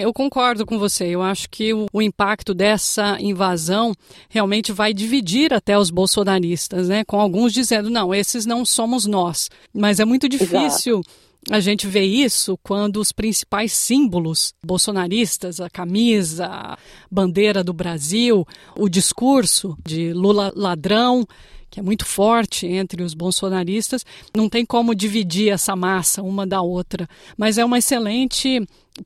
Eu 0.00 0.12
concordo 0.12 0.64
com 0.64 0.78
você. 0.78 1.04
Eu 1.06 1.22
acho 1.22 1.48
que 1.50 1.74
o, 1.74 1.86
o, 1.92 2.00
impacto 2.00 2.54
dessa 2.54 3.18
invasão 3.20 3.94
realmente 4.28 4.72
vai 4.72 4.94
dividir 4.94 5.52
até 5.52 5.78
os 5.78 5.90
bolsonaristas, 5.90 6.88
né? 6.88 7.04
Com 7.04 7.20
alguns 7.20 7.52
dizendo, 7.52 7.90
não, 7.90 8.14
esses 8.14 8.46
não 8.46 8.64
somos 8.64 9.06
nós. 9.06 9.50
Mas 9.74 10.00
é 10.00 10.04
muito 10.04 10.28
difícil. 10.28 11.00
Exato. 11.00 11.30
A 11.48 11.58
gente 11.58 11.86
vê 11.86 12.04
isso 12.04 12.58
quando 12.62 12.98
os 12.98 13.12
principais 13.12 13.72
símbolos 13.72 14.52
bolsonaristas, 14.64 15.58
a 15.58 15.70
camisa, 15.70 16.46
a 16.46 16.78
bandeira 17.10 17.64
do 17.64 17.72
Brasil, 17.72 18.46
o 18.76 18.88
discurso 18.88 19.76
de 19.86 20.12
Lula 20.12 20.52
ladrão, 20.54 21.26
que 21.70 21.80
é 21.80 21.82
muito 21.82 22.04
forte 22.04 22.66
entre 22.66 23.02
os 23.02 23.14
bolsonaristas, 23.14 24.04
não 24.36 24.48
tem 24.48 24.66
como 24.66 24.94
dividir 24.94 25.50
essa 25.50 25.74
massa 25.74 26.22
uma 26.22 26.46
da 26.46 26.60
outra. 26.60 27.08
Mas 27.38 27.56
é 27.56 27.64
uma 27.64 27.78
excelente 27.78 28.60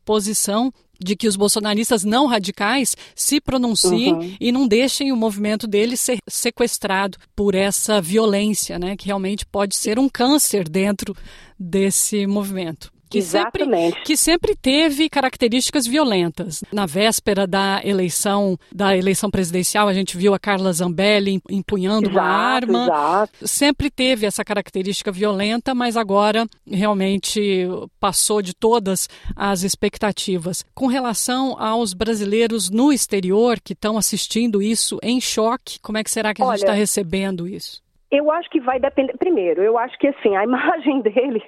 posição 0.05 0.73
de 0.99 1.17
que 1.17 1.29
os 1.29 1.37
bolsonaristas 1.37 2.05
não 2.05 2.27
radicais 2.27 2.97
se 3.15 3.41
pronunciem 3.41 4.15
uhum. 4.15 4.37
e 4.41 4.53
não 4.53 4.67
deixem 4.67 5.13
o 5.13 5.17
movimento 5.17 5.67
deles 5.67 6.01
ser 6.01 6.19
sequestrado 6.29 7.19
por 7.35 7.55
essa 7.55 8.01
violência, 8.01 8.79
né, 8.79 8.97
que 8.97 9.07
realmente 9.07 9.45
pode 9.47 9.77
ser 9.77 9.99
um 9.99 10.09
câncer 10.09 10.69
dentro 10.69 11.17
desse 11.59 12.27
movimento 12.27 12.94
que 13.15 13.19
Exatamente. 13.19 13.95
sempre, 13.95 14.03
que 14.03 14.17
sempre 14.17 14.57
teve 14.57 15.09
características 15.09 15.87
violentas. 15.87 16.65
Na 16.73 16.85
véspera 16.85 17.47
da 17.47 17.81
eleição, 17.85 18.59
da 18.75 18.97
eleição 18.97 19.31
presidencial, 19.31 19.87
a 19.87 19.95
gente 19.95 20.17
viu 20.17 20.35
a 20.35 20.39
Carla 20.39 20.73
Zambelli 20.73 21.41
empunhando 21.49 22.11
exato, 22.11 22.19
uma 22.19 22.29
arma. 22.29 22.85
Exato. 22.85 23.49
Sempre 23.49 23.89
teve 23.89 24.27
essa 24.27 24.45
característica 24.45 25.13
violenta, 25.13 25.75
mas 25.75 25.97
agora 25.97 26.45
realmente 26.67 27.69
passou 28.01 28.43
de 28.43 28.53
todas 28.53 29.09
as 29.37 29.63
expectativas. 29.63 30.65
Com 30.75 30.89
relação 30.89 31.57
aos 31.57 31.95
brasileiros 31.95 32.69
no 32.69 32.93
exterior 32.93 33.61
que 33.63 33.75
estão 33.75 33.97
assistindo 33.97 34.61
isso 34.61 34.99
em 35.03 35.21
choque, 35.21 35.79
como 35.81 35.99
é 35.99 36.03
que 36.03 36.11
será 36.11 36.35
que 36.35 36.43
a 36.43 36.47
gente 36.47 36.57
está 36.57 36.73
recebendo 36.73 37.47
isso? 37.47 37.81
Eu 38.11 38.31
acho 38.31 38.49
que 38.51 38.61
vai 38.61 38.81
depender. 38.81 39.17
Primeiro, 39.19 39.63
eu 39.63 39.79
acho 39.79 39.97
que 39.99 40.09
assim, 40.09 40.35
a 40.37 40.43
imagem 40.45 41.01
dele 41.01 41.43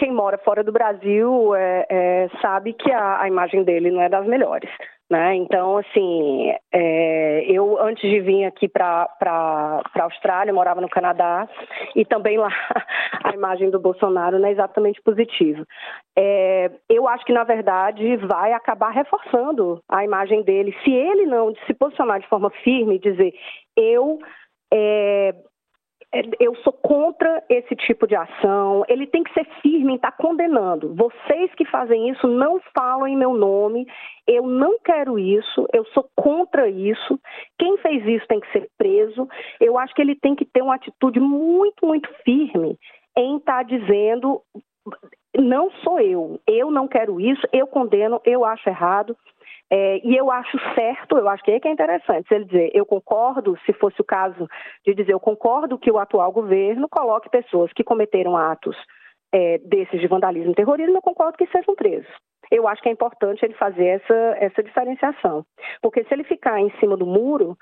quem 0.00 0.10
mora 0.10 0.38
fora 0.38 0.64
do 0.64 0.72
Brasil 0.72 1.54
é, 1.54 1.86
é, 1.90 2.28
sabe 2.40 2.72
que 2.72 2.90
a, 2.90 3.20
a, 3.20 3.28
imagem 3.28 3.62
dele 3.62 3.90
não 3.90 4.00
é 4.00 4.08
das 4.08 4.26
melhores. 4.26 4.70
Né? 5.10 5.34
Então, 5.34 5.76
assim, 5.76 6.54
é, 6.72 7.44
eu 7.46 7.78
antes 7.78 8.08
de 8.08 8.18
vir 8.20 8.46
aqui 8.46 8.66
para 8.66 9.10
a 9.22 10.02
Austrália, 10.02 10.54
morava 10.54 10.80
no 10.80 10.88
Canadá, 10.88 11.46
e 11.94 12.06
também 12.06 12.38
lá 12.38 12.48
a 13.22 13.34
imagem 13.34 13.70
do 13.70 13.78
Bolsonaro 13.78 14.38
não 14.38 14.48
é 14.48 14.52
exatamente 14.52 15.02
positiva. 15.02 15.66
É, 16.16 16.70
eu 16.88 17.06
acho 17.06 17.26
que, 17.26 17.32
na 17.34 17.44
verdade, 17.44 18.16
vai 18.16 18.54
acabar 18.54 18.92
reforçando 18.92 19.82
a 19.86 20.02
imagem 20.02 20.42
dele. 20.42 20.74
Se 20.82 20.90
ele 20.90 21.26
não 21.26 21.54
se 21.66 21.74
posicionar 21.74 22.20
de 22.20 22.28
forma 22.28 22.48
firme 22.64 22.94
e 22.94 22.98
dizer 22.98 23.34
eu 23.76 24.18
é, 24.72 25.34
eu 26.40 26.56
sou 26.56 26.72
contra 26.72 27.42
esse 27.48 27.76
tipo 27.76 28.06
de 28.06 28.16
ação. 28.16 28.84
Ele 28.88 29.06
tem 29.06 29.22
que 29.22 29.32
ser 29.32 29.46
firme 29.62 29.92
em 29.92 29.96
estar 29.96 30.10
tá 30.10 30.16
condenando. 30.16 30.92
Vocês 30.94 31.54
que 31.54 31.64
fazem 31.64 32.10
isso 32.10 32.26
não 32.26 32.60
falam 32.76 33.06
em 33.06 33.16
meu 33.16 33.32
nome. 33.32 33.86
Eu 34.26 34.46
não 34.46 34.78
quero 34.80 35.18
isso. 35.18 35.68
Eu 35.72 35.84
sou 35.86 36.08
contra 36.16 36.68
isso. 36.68 37.18
Quem 37.58 37.76
fez 37.78 38.04
isso 38.06 38.26
tem 38.26 38.40
que 38.40 38.50
ser 38.50 38.68
preso. 38.76 39.28
Eu 39.60 39.78
acho 39.78 39.94
que 39.94 40.02
ele 40.02 40.16
tem 40.16 40.34
que 40.34 40.44
ter 40.44 40.62
uma 40.62 40.74
atitude 40.74 41.20
muito, 41.20 41.86
muito 41.86 42.08
firme 42.24 42.76
em 43.16 43.36
estar 43.36 43.58
tá 43.58 43.62
dizendo 43.62 44.42
não 45.36 45.70
sou 45.82 46.00
eu. 46.00 46.40
Eu 46.46 46.70
não 46.70 46.88
quero 46.88 47.20
isso. 47.20 47.46
Eu 47.52 47.66
condeno. 47.66 48.20
Eu 48.24 48.44
acho 48.44 48.68
errado. 48.68 49.16
É, 49.72 50.00
e 50.04 50.16
eu 50.16 50.30
acho 50.32 50.58
certo, 50.74 51.16
eu 51.16 51.28
acho 51.28 51.44
que 51.44 51.52
é 51.52 51.60
que 51.60 51.68
é 51.68 51.70
interessante, 51.70 52.26
se 52.26 52.34
ele 52.34 52.44
dizer, 52.44 52.70
eu 52.74 52.84
concordo, 52.84 53.56
se 53.64 53.72
fosse 53.74 54.00
o 54.00 54.04
caso 54.04 54.48
de 54.84 54.94
dizer, 54.94 55.12
eu 55.12 55.20
concordo 55.20 55.78
que 55.78 55.92
o 55.92 55.98
atual 55.98 56.32
governo 56.32 56.88
coloque 56.88 57.30
pessoas 57.30 57.72
que 57.72 57.84
cometeram 57.84 58.36
atos 58.36 58.76
é, 59.32 59.58
desses 59.58 60.00
de 60.00 60.08
vandalismo 60.08 60.50
e 60.50 60.54
terrorismo, 60.56 60.96
eu 60.96 61.02
concordo 61.02 61.38
que 61.38 61.46
sejam 61.46 61.76
presos. 61.76 62.10
Eu 62.50 62.66
acho 62.66 62.82
que 62.82 62.88
é 62.88 62.92
importante 62.92 63.44
ele 63.44 63.54
fazer 63.54 63.86
essa, 63.86 64.14
essa 64.40 64.60
diferenciação. 64.60 65.44
Porque 65.80 66.02
se 66.02 66.12
ele 66.12 66.24
ficar 66.24 66.58
em 66.60 66.70
cima 66.80 66.96
do 66.96 67.06
muro, 67.06 67.56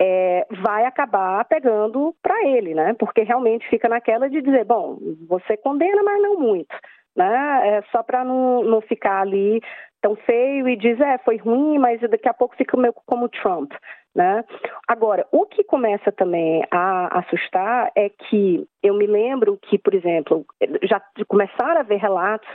é, 0.00 0.44
vai 0.62 0.84
acabar 0.84 1.44
pegando 1.44 2.12
para 2.20 2.44
ele, 2.44 2.74
né? 2.74 2.92
Porque 2.98 3.22
realmente 3.22 3.68
fica 3.68 3.88
naquela 3.88 4.28
de 4.28 4.42
dizer, 4.42 4.64
bom, 4.64 4.98
você 5.28 5.56
condena, 5.56 6.02
mas 6.02 6.20
não 6.20 6.40
muito 6.40 6.74
né? 7.16 7.76
É 7.76 7.82
só 7.90 8.02
para 8.02 8.24
não, 8.24 8.62
não 8.64 8.80
ficar 8.80 9.20
ali 9.20 9.60
tão 10.02 10.16
feio 10.16 10.68
e 10.68 10.76
diz, 10.76 11.00
é, 11.00 11.16
foi 11.18 11.36
ruim, 11.36 11.78
mas 11.78 12.00
daqui 12.00 12.28
a 12.28 12.34
pouco 12.34 12.56
fica 12.56 12.76
meio 12.76 12.92
como 13.06 13.28
Trump, 13.28 13.72
né? 14.14 14.44
Agora, 14.86 15.26
o 15.30 15.46
que 15.46 15.64
começa 15.64 16.10
também 16.12 16.62
a 16.70 17.20
assustar 17.20 17.90
é 17.96 18.10
que 18.10 18.66
eu 18.82 18.94
me 18.94 19.06
lembro 19.06 19.56
que, 19.62 19.78
por 19.78 19.94
exemplo, 19.94 20.44
já 20.82 21.00
começaram 21.28 21.78
a 21.78 21.80
haver 21.80 21.98
relatos 21.98 22.48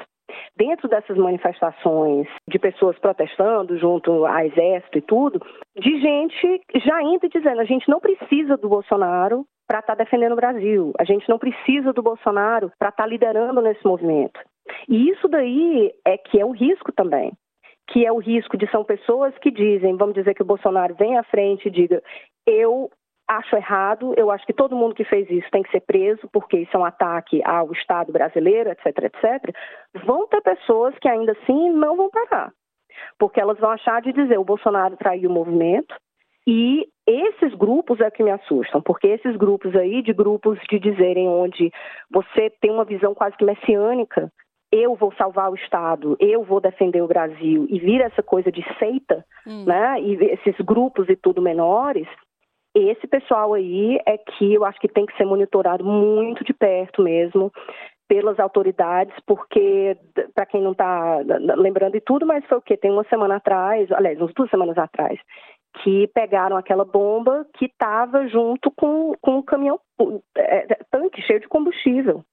dentro 0.58 0.90
dessas 0.90 1.18
manifestações 1.18 2.28
de 2.48 2.60
pessoas 2.60 3.00
protestando 3.00 3.78
junto 3.78 4.26
ao 4.26 4.40
exército 4.40 4.98
e 4.98 5.02
tudo, 5.02 5.42
de 5.80 6.02
gente 6.02 6.62
já 6.76 7.02
indo 7.02 7.30
dizendo 7.30 7.62
a 7.62 7.66
gente 7.66 7.88
não 7.90 8.00
precisa 8.00 8.58
do 8.58 8.68
Bolsonaro 8.68 9.46
para 9.66 9.80
estar 9.80 9.96
tá 9.96 10.04
defendendo 10.04 10.34
o 10.34 10.38
Brasil, 10.38 10.94
a 11.00 11.04
gente 11.04 11.28
não 11.30 11.40
precisa 11.40 11.94
do 11.94 12.04
Bolsonaro 12.04 12.72
para 12.78 12.90
estar 12.90 13.04
tá 13.04 13.10
liderando 13.10 13.62
nesse 13.62 13.86
movimento. 13.86 14.40
E 14.88 15.10
isso 15.10 15.28
daí 15.28 15.92
é 16.06 16.18
que 16.18 16.40
é 16.40 16.46
o 16.46 16.52
risco 16.52 16.92
também 16.92 17.32
que 17.90 18.06
é 18.06 18.12
o 18.12 18.18
risco 18.18 18.58
de 18.58 18.70
são 18.70 18.84
pessoas 18.84 19.34
que 19.38 19.50
dizem, 19.50 19.96
vamos 19.96 20.14
dizer 20.14 20.34
que 20.34 20.42
o 20.42 20.46
Bolsonaro 20.46 20.94
vem 20.96 21.18
à 21.18 21.24
frente 21.24 21.68
e 21.68 21.72
diga, 21.72 22.04
eu 22.46 22.92
acho 23.28 23.56
errado, 23.56 24.14
eu 24.18 24.32
acho 24.32 24.46
que 24.46 24.54
todo 24.54 24.76
mundo 24.76 24.96
que 24.96 25.04
fez 25.04 25.30
isso 25.30 25.50
tem 25.52 25.62
que 25.62 25.72
ser 25.72 25.82
preso, 25.82 26.28
porque 26.32 26.58
isso 26.58 26.76
é 26.76 26.80
um 26.80 26.86
ataque 26.86 27.42
ao 27.44 27.72
Estado 27.74 28.12
brasileiro, 28.12 28.70
etc, 28.70 28.86
etc. 29.04 29.56
Vão 30.06 30.28
ter 30.28 30.42
pessoas 30.42 30.96
que 31.00 31.10
ainda 31.10 31.34
assim 31.34 31.72
não 31.72 31.96
vão 31.98 32.10
parar, 32.10 32.52
porque 33.20 33.40
elas 33.40 33.60
vão 33.60 33.72
achar 33.72 34.02
de 34.02 34.14
dizer 34.14 34.38
o 34.38 34.46
Bolsonaro 34.46 34.96
traiu 34.96 35.30
o 35.30 35.34
movimento, 35.34 35.94
e 36.46 36.88
esses 37.06 37.54
grupos 37.56 38.00
é 38.00 38.10
que 38.10 38.24
me 38.24 38.32
assustam, 38.32 38.82
porque 38.82 39.08
esses 39.08 39.36
grupos 39.36 39.76
aí, 39.76 40.02
de 40.02 40.14
grupos 40.14 40.58
de 40.70 40.80
dizerem 40.80 41.28
onde 41.28 41.70
você 42.10 42.50
tem 42.62 42.72
uma 42.72 42.86
visão 42.86 43.14
quase 43.14 43.36
que 43.36 43.44
messiânica 43.44 44.32
eu 44.72 44.96
vou 44.96 45.14
salvar 45.14 45.50
o 45.50 45.56
Estado, 45.56 46.18
eu 46.20 46.44
vou 46.44 46.60
defender 46.60 47.02
o 47.02 47.08
Brasil, 47.08 47.66
e 47.70 47.80
vira 47.80 48.06
essa 48.06 48.22
coisa 48.22 48.52
de 48.52 48.64
seita, 48.78 49.26
hum. 49.46 49.64
né? 49.66 50.02
E 50.02 50.16
esses 50.34 50.56
grupos 50.66 51.08
e 51.10 51.16
tudo 51.16 51.42
menores, 51.42 52.08
esse 52.76 53.08
pessoal 53.08 53.54
aí 53.54 54.00
é 54.06 54.18
que 54.18 54.54
eu 54.54 54.66
acho 54.66 54.80
que 54.80 54.88
tem 54.88 55.06
que 55.06 55.16
ser 55.18 55.26
monitorado 55.26 55.84
muito 55.84 56.44
de 56.44 56.54
perto 56.54 57.02
mesmo 57.02 57.52
pelas 58.08 58.40
autoridades, 58.40 59.14
porque, 59.26 59.98
para 60.34 60.46
quem 60.46 60.62
não 60.62 60.72
está 60.72 61.18
lembrando 61.58 61.94
de 61.94 62.02
tudo, 62.02 62.26
mas 62.26 62.46
foi 62.46 62.58
o 62.58 62.62
quê? 62.62 62.78
Tem 62.78 62.90
uma 62.90 63.04
semana 63.06 63.36
atrás, 63.36 63.92
aliás, 63.92 64.18
umas 64.20 64.34
duas 64.34 64.50
semanas 64.50 64.78
atrás, 64.78 65.20
que 65.84 66.08
pegaram 66.14 66.56
aquela 66.56 66.86
bomba 66.86 67.46
que 67.58 67.66
estava 67.66 68.28
junto 68.28 68.72
com, 68.72 69.14
com 69.22 69.38
um 69.40 69.42
caminhão, 69.42 69.80
é, 70.38 70.72
é, 70.72 70.78
tanque 70.90 71.22
cheio 71.22 71.42
de 71.42 71.50
combustível 71.50 72.24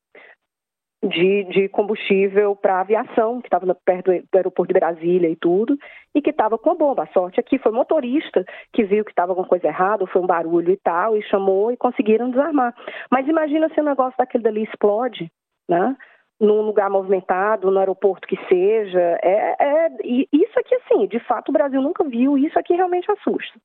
de, 1.08 1.44
de 1.44 1.68
combustível 1.68 2.56
para 2.56 2.80
aviação, 2.80 3.40
que 3.40 3.46
estava 3.46 3.74
perto 3.74 4.10
do 4.10 4.36
aeroporto 4.36 4.72
de 4.72 4.78
Brasília 4.78 5.28
e 5.28 5.36
tudo, 5.36 5.76
e 6.14 6.22
que 6.22 6.30
estava 6.30 6.58
com 6.58 6.70
a 6.70 6.74
bomba. 6.74 7.04
A 7.04 7.12
sorte 7.12 7.38
aqui 7.38 7.58
foi 7.58 7.72
o 7.72 7.74
motorista 7.74 8.44
que 8.72 8.84
viu 8.84 9.04
que 9.04 9.10
estava 9.10 9.32
alguma 9.32 9.48
coisa 9.48 9.66
errada, 9.66 10.06
foi 10.06 10.22
um 10.22 10.26
barulho 10.26 10.70
e 10.70 10.76
tal, 10.76 11.16
e 11.16 11.22
chamou 11.22 11.70
e 11.70 11.76
conseguiram 11.76 12.30
desarmar. 12.30 12.74
Mas 13.10 13.28
imagina 13.28 13.68
se 13.68 13.80
o 13.80 13.84
negócio 13.84 14.14
daquele 14.18 14.44
dali 14.44 14.62
explode, 14.64 15.30
né? 15.68 15.96
Num 16.44 16.60
lugar 16.60 16.90
movimentado, 16.90 17.70
no 17.70 17.78
aeroporto 17.78 18.28
que 18.28 18.36
seja. 18.48 19.18
É, 19.22 19.56
é, 19.58 19.88
isso 20.04 20.58
aqui, 20.58 20.74
assim, 20.76 21.06
de 21.06 21.18
fato 21.20 21.48
o 21.48 21.52
Brasil 21.52 21.80
nunca 21.80 22.04
viu, 22.04 22.36
isso 22.36 22.58
aqui 22.58 22.74
realmente 22.74 23.10
assusta. 23.10 23.58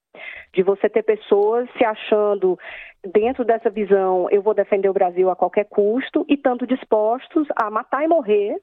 De 0.54 0.64
você 0.64 0.90
ter 0.90 1.04
pessoas 1.04 1.70
se 1.78 1.84
achando 1.84 2.58
dentro 3.14 3.44
dessa 3.44 3.70
visão, 3.70 4.28
eu 4.32 4.42
vou 4.42 4.54
defender 4.54 4.90
o 4.90 4.94
Brasil 4.94 5.30
a 5.30 5.36
qualquer 5.36 5.66
custo, 5.66 6.26
e 6.28 6.36
tanto 6.38 6.66
dispostos 6.66 7.48
a 7.56 7.70
matar 7.70 8.04
e 8.04 8.08
morrer 8.08 8.56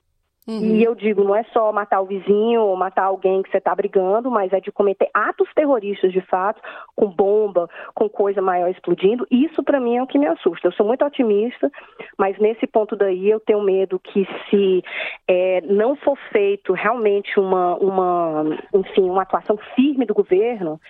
Uhum. 0.47 0.77
E 0.77 0.85
eu 0.85 0.95
digo, 0.95 1.25
não 1.25 1.35
é 1.35 1.43
só 1.53 1.73
matar 1.73 2.01
o 2.01 2.07
vizinho 2.07 2.63
ou 2.63 2.77
matar 2.77 3.05
alguém 3.05 3.43
que 3.43 3.51
você 3.51 3.59
está 3.59 3.75
brigando, 3.75 4.31
mas 4.31 4.53
é 4.53 4.61
de 4.61 4.71
cometer 4.71 5.11
atos 5.13 5.49
terroristas 5.55 6.13
de 6.13 6.21
fato, 6.21 6.63
com 6.95 7.09
bomba, 7.09 7.69
com 7.95 8.09
coisa 8.09 8.41
maior 8.41 8.71
explodindo. 8.71 9.27
Isso 9.29 9.63
para 9.65 9.81
mim 9.81 9.97
é 9.97 10.03
o 10.03 10.07
que 10.07 10.19
me 10.19 10.27
assusta. 10.27 10.69
Eu 10.69 10.73
sou 10.73 10.87
muito 10.87 11.05
otimista, 11.05 11.71
mas 12.17 12.39
nesse 12.39 12.65
ponto 12.67 12.95
daí 12.95 13.29
eu 13.29 13.41
tenho 13.41 13.61
medo 13.61 13.99
que 13.99 14.25
se 14.49 14.85
é, 15.27 15.63
não 15.63 15.97
for 15.97 16.17
feito 16.31 16.73
realmente 16.73 17.41
uma, 17.41 17.75
uma, 17.77 18.45
enfim, 18.73 19.11
uma 19.11 19.23
atuação 19.23 19.57
firme 19.75 20.07
do 20.07 20.15
governo, 20.15 20.81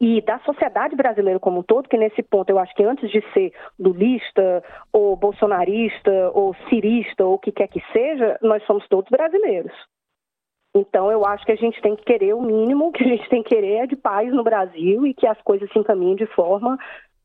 e 0.00 0.20
da 0.22 0.38
sociedade 0.40 0.96
brasileira 0.96 1.38
como 1.38 1.60
um 1.60 1.62
todo, 1.62 1.88
que 1.88 1.96
nesse 1.96 2.22
ponto 2.22 2.50
eu 2.50 2.58
acho 2.58 2.74
que 2.74 2.82
antes 2.82 3.10
de 3.10 3.22
ser 3.32 3.52
lulista 3.78 4.62
ou 4.92 5.16
bolsonarista 5.16 6.30
ou 6.34 6.54
cirista 6.68 7.24
ou 7.24 7.34
o 7.34 7.38
que 7.38 7.52
quer 7.52 7.68
que 7.68 7.82
seja, 7.92 8.38
nós 8.42 8.62
somos 8.64 8.86
todos 8.88 9.10
brasileiros. 9.10 9.72
Então 10.74 11.10
eu 11.10 11.24
acho 11.24 11.44
que 11.46 11.52
a 11.52 11.56
gente 11.56 11.80
tem 11.80 11.94
que 11.94 12.04
querer 12.04 12.34
o 12.34 12.42
mínimo 12.42 12.90
que 12.92 13.04
a 13.04 13.06
gente 13.06 13.28
tem 13.28 13.42
que 13.42 13.54
querer 13.54 13.84
é 13.84 13.86
de 13.86 13.96
paz 13.96 14.32
no 14.32 14.42
Brasil 14.42 15.06
e 15.06 15.14
que 15.14 15.26
as 15.26 15.40
coisas 15.42 15.70
se 15.72 15.78
encaminhem 15.78 16.16
de 16.16 16.26
forma 16.26 16.76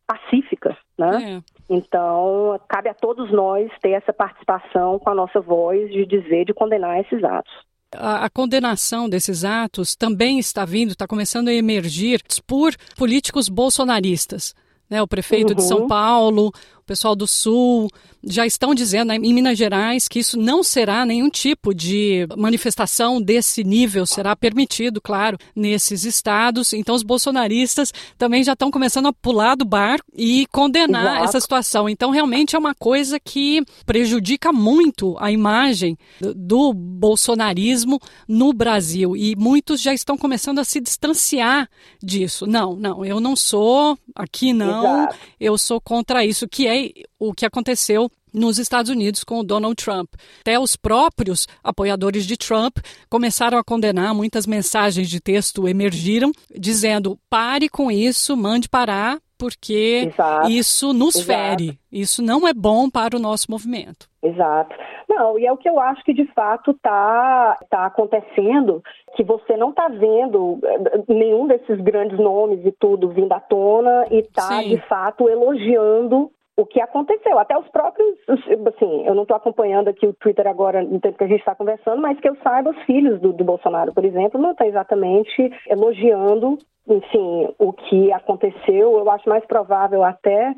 pacífica, 0.05 0.75
né? 0.97 1.37
É. 1.37 1.53
Então 1.69 2.59
cabe 2.67 2.89
a 2.89 2.93
todos 2.93 3.31
nós 3.31 3.71
ter 3.79 3.91
essa 3.91 4.13
participação 4.13 4.99
com 4.99 5.09
a 5.09 5.15
nossa 5.15 5.39
voz 5.39 5.91
de 5.91 6.05
dizer, 6.05 6.45
de 6.45 6.53
condenar 6.53 6.99
esses 6.99 7.23
atos 7.23 7.69
a, 7.95 8.25
a, 8.25 8.29
condenação 8.29 9.09
desses 9.09 9.43
atos 9.43 9.95
também 9.95 10.39
está 10.39 10.65
vindo, 10.65 10.91
está 10.91 11.07
começando 11.07 11.47
a 11.47 11.53
emergir 11.53 12.21
por 12.45 12.75
políticos 12.95 13.49
bolsonaristas. 13.49 14.53
Né, 14.89 14.99
o 15.01 15.07
prefeito 15.07 15.49
uhum. 15.49 15.55
de 15.55 15.63
São 15.63 15.81
uhum. 15.81 15.87
Paulo, 15.87 16.51
pessoal 16.89 17.15
do 17.15 17.27
Sul 17.27 17.87
já 18.23 18.45
estão 18.45 18.73
dizendo 18.73 19.09
né, 19.09 19.15
em 19.15 19.33
Minas 19.33 19.57
Gerais 19.57 20.07
que 20.07 20.19
isso 20.19 20.37
não 20.37 20.63
será 20.63 21.05
nenhum 21.05 21.29
tipo 21.29 21.73
de 21.73 22.27
manifestação 22.35 23.21
desse 23.21 23.63
nível, 23.63 24.05
será 24.05 24.35
permitido, 24.35 24.99
claro, 24.99 25.37
nesses 25.55 26.03
estados. 26.03 26.73
Então, 26.73 26.95
os 26.95 27.03
bolsonaristas 27.03 27.93
também 28.17 28.43
já 28.43 28.53
estão 28.53 28.71
começando 28.71 29.07
a 29.07 29.13
pular 29.13 29.55
do 29.55 29.63
bar 29.63 29.99
e 30.15 30.45
condenar 30.51 31.17
Exato. 31.17 31.25
essa 31.25 31.39
situação. 31.39 31.87
Então, 31.87 32.09
realmente 32.09 32.55
é 32.55 32.59
uma 32.59 32.75
coisa 32.75 33.19
que 33.19 33.63
prejudica 33.85 34.51
muito 34.51 35.15
a 35.19 35.31
imagem 35.31 35.97
do 36.19 36.73
bolsonarismo 36.73 37.99
no 38.27 38.51
Brasil. 38.51 39.15
E 39.15 39.35
muitos 39.37 39.79
já 39.79 39.93
estão 39.93 40.17
começando 40.17 40.59
a 40.59 40.63
se 40.63 40.81
distanciar 40.81 41.69
disso. 42.01 42.45
Não, 42.45 42.75
não, 42.75 43.05
eu 43.05 43.19
não 43.19 43.35
sou, 43.35 43.97
aqui 44.15 44.51
não, 44.51 45.03
Exato. 45.03 45.15
eu 45.39 45.57
sou 45.57 45.79
contra 45.79 46.25
isso, 46.25 46.47
que 46.47 46.67
é 46.67 46.78
o 47.19 47.33
que 47.33 47.45
aconteceu 47.45 48.09
nos 48.33 48.59
Estados 48.59 48.91
Unidos 48.91 49.23
com 49.23 49.39
o 49.39 49.43
Donald 49.43 49.75
Trump. 49.75 50.09
Até 50.41 50.59
os 50.59 50.75
próprios 50.75 51.47
apoiadores 51.63 52.25
de 52.25 52.37
Trump 52.37 52.77
começaram 53.09 53.57
a 53.57 53.63
condenar, 53.63 54.13
muitas 54.13 54.45
mensagens 54.45 55.09
de 55.09 55.19
texto 55.19 55.67
emergiram 55.67 56.31
dizendo: 56.55 57.17
pare 57.29 57.69
com 57.69 57.91
isso, 57.91 58.37
mande 58.37 58.69
parar, 58.69 59.17
porque 59.37 60.07
Exato. 60.07 60.49
isso 60.49 60.93
nos 60.93 61.15
Exato. 61.15 61.27
fere, 61.27 61.79
isso 61.91 62.21
não 62.21 62.47
é 62.47 62.53
bom 62.53 62.89
para 62.89 63.15
o 63.15 63.19
nosso 63.19 63.49
movimento. 63.49 64.07
Exato. 64.21 64.75
Não, 65.07 65.39
e 65.39 65.45
é 65.45 65.51
o 65.51 65.57
que 65.57 65.67
eu 65.67 65.79
acho 65.79 66.03
que 66.03 66.13
de 66.13 66.25
fato 66.33 66.71
está 66.71 67.57
tá 67.69 67.85
acontecendo, 67.85 68.83
que 69.15 69.23
você 69.23 69.57
não 69.57 69.71
está 69.71 69.87
vendo 69.87 70.59
eh, 70.63 71.03
nenhum 71.07 71.47
desses 71.47 71.79
grandes 71.81 72.19
nomes 72.19 72.63
e 72.63 72.71
tudo 72.73 73.09
vindo 73.09 73.31
à 73.33 73.39
tona 73.39 74.05
e 74.11 74.19
está 74.19 74.61
de 74.61 74.77
fato 74.87 75.27
elogiando 75.27 76.29
o 76.59 76.65
que 76.65 76.81
aconteceu. 76.81 77.39
Até 77.39 77.57
os 77.57 77.67
próprios, 77.69 78.17
assim, 78.27 79.05
eu 79.05 79.15
não 79.15 79.23
estou 79.23 79.37
acompanhando 79.37 79.87
aqui 79.87 80.05
o 80.05 80.13
Twitter 80.13 80.45
agora 80.45 80.83
no 80.83 80.99
tempo 80.99 81.17
que 81.17 81.23
a 81.23 81.27
gente 81.27 81.39
está 81.39 81.55
conversando, 81.55 82.01
mas 82.01 82.19
que 82.19 82.27
eu 82.27 82.35
saiba, 82.43 82.71
os 82.71 82.83
filhos 82.83 83.19
do, 83.21 83.31
do 83.31 83.43
Bolsonaro, 83.45 83.93
por 83.93 84.03
exemplo, 84.03 84.41
não 84.41 84.51
estão 84.51 84.67
exatamente 84.67 85.51
elogiando, 85.67 86.57
enfim, 86.87 87.53
o 87.57 87.71
que 87.71 88.11
aconteceu. 88.11 88.97
Eu 88.97 89.09
acho 89.09 89.29
mais 89.29 89.45
provável 89.45 90.03
até 90.03 90.53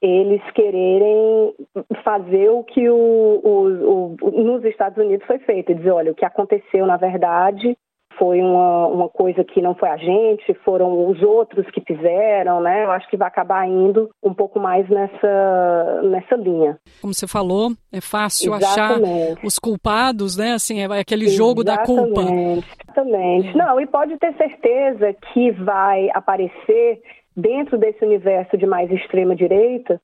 eles 0.00 0.42
quererem 0.52 1.54
fazer 2.02 2.48
o 2.48 2.64
que 2.64 2.88
o, 2.88 2.96
o, 2.96 4.16
o, 4.20 4.30
nos 4.42 4.64
Estados 4.64 4.98
Unidos 4.98 5.26
foi 5.26 5.38
feito, 5.40 5.74
dizer, 5.74 5.92
olha, 5.92 6.10
o 6.10 6.14
que 6.14 6.24
aconteceu 6.24 6.86
na 6.86 6.96
verdade 6.96 7.76
foi 8.18 8.40
uma, 8.40 8.86
uma 8.86 9.08
coisa 9.08 9.44
que 9.44 9.60
não 9.60 9.74
foi 9.74 9.88
a 9.88 9.96
gente, 9.96 10.54
foram 10.64 11.08
os 11.08 11.22
outros 11.22 11.66
que 11.70 11.80
fizeram, 11.80 12.60
né? 12.60 12.84
Eu 12.84 12.90
acho 12.90 13.08
que 13.08 13.16
vai 13.16 13.28
acabar 13.28 13.66
indo 13.68 14.10
um 14.22 14.34
pouco 14.34 14.58
mais 14.60 14.88
nessa, 14.88 16.00
nessa 16.04 16.36
linha. 16.36 16.78
Como 17.00 17.14
você 17.14 17.26
falou, 17.26 17.72
é 17.92 18.00
fácil 18.00 18.54
Exatamente. 18.54 19.32
achar 19.32 19.46
os 19.46 19.58
culpados, 19.58 20.36
né? 20.36 20.52
Assim, 20.52 20.80
é 20.80 21.00
aquele 21.00 21.28
jogo 21.28 21.64
da 21.64 21.78
culpa. 21.78 22.22
Exatamente. 22.22 23.48
É. 23.48 23.54
Não, 23.54 23.80
e 23.80 23.86
pode 23.86 24.16
ter 24.18 24.34
certeza 24.36 25.14
que 25.32 25.50
vai 25.52 26.08
aparecer 26.14 27.00
dentro 27.36 27.78
desse 27.78 28.04
universo 28.04 28.56
de 28.56 28.66
mais 28.66 28.90
extrema 28.90 29.34
direita 29.34 30.00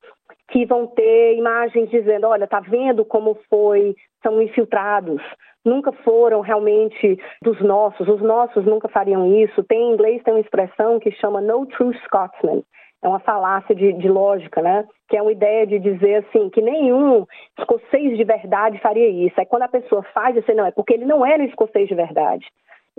que 0.49 0.65
vão 0.65 0.87
ter 0.87 1.37
imagens 1.37 1.91
dizendo, 1.91 2.27
olha, 2.27 2.47
tá 2.47 2.61
vendo 2.61 3.05
como 3.05 3.39
foi, 3.51 3.95
são 4.23 4.41
infiltrados, 4.41 5.23
nunca 5.65 5.93
foram 5.93 6.41
realmente 6.41 7.19
dos 7.43 7.61
nossos, 7.61 8.09
os 8.09 8.23
nossos 8.23 8.65
nunca 8.65 8.89
fariam 8.89 9.27
isso. 9.43 9.63
Tem 9.65 9.81
em 9.81 9.93
inglês 9.93 10.23
tem 10.23 10.35
uma 10.35 10.41
expressão 10.41 10.99
que 10.99 11.11
chama 11.13 11.41
no 11.41 11.67
true 11.67 11.97
Scotsman. 12.05 12.63
É 13.01 13.09
uma 13.09 13.21
falácia 13.21 13.75
de, 13.75 13.93
de 13.93 14.09
lógica, 14.09 14.61
né? 14.61 14.85
Que 15.09 15.17
é 15.17 15.23
uma 15.23 15.31
ideia 15.31 15.65
de 15.67 15.79
dizer 15.79 16.25
assim 16.25 16.51
que 16.51 16.61
nenhum 16.61 17.25
escocês 17.57 18.17
de 18.17 18.25
verdade 18.25 18.81
faria 18.81 19.09
isso. 19.09 19.39
Aí 19.39 19.47
quando 19.47 19.63
a 19.63 19.69
pessoa 19.69 20.03
faz, 20.15 20.35
você 20.35 20.53
não 20.53 20.67
é 20.67 20.73
porque 20.73 20.95
ele 20.95 21.05
não 21.05 21.25
era 21.25 21.45
escocês 21.45 21.87
de 21.87 21.95
verdade. 21.95 22.45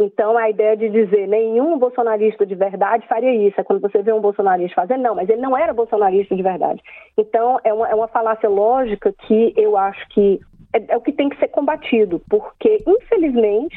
Então, 0.01 0.37
a 0.37 0.49
ideia 0.49 0.77
de 0.77 0.89
dizer 0.89 1.27
nenhum 1.27 1.77
bolsonarista 1.77 2.45
de 2.45 2.55
verdade 2.55 3.05
faria 3.05 3.35
isso. 3.35 3.59
É 3.59 3.63
quando 3.65 3.81
você 3.81 4.01
vê 4.01 4.13
um 4.13 4.21
bolsonarista 4.21 4.81
fazendo, 4.81 5.03
não, 5.03 5.13
mas 5.13 5.27
ele 5.27 5.41
não 5.41 5.57
era 5.57 5.73
bolsonarista 5.73 6.33
de 6.33 6.41
verdade. 6.41 6.81
Então, 7.17 7.59
é 7.65 7.73
uma, 7.73 7.89
é 7.89 7.93
uma 7.93 8.07
falácia 8.07 8.47
lógica 8.47 9.13
que 9.27 9.53
eu 9.57 9.75
acho 9.75 10.07
que 10.09 10.39
é, 10.73 10.93
é 10.93 10.97
o 10.97 11.01
que 11.01 11.11
tem 11.11 11.27
que 11.27 11.37
ser 11.37 11.49
combatido, 11.49 12.21
porque, 12.29 12.77
infelizmente, 12.87 13.75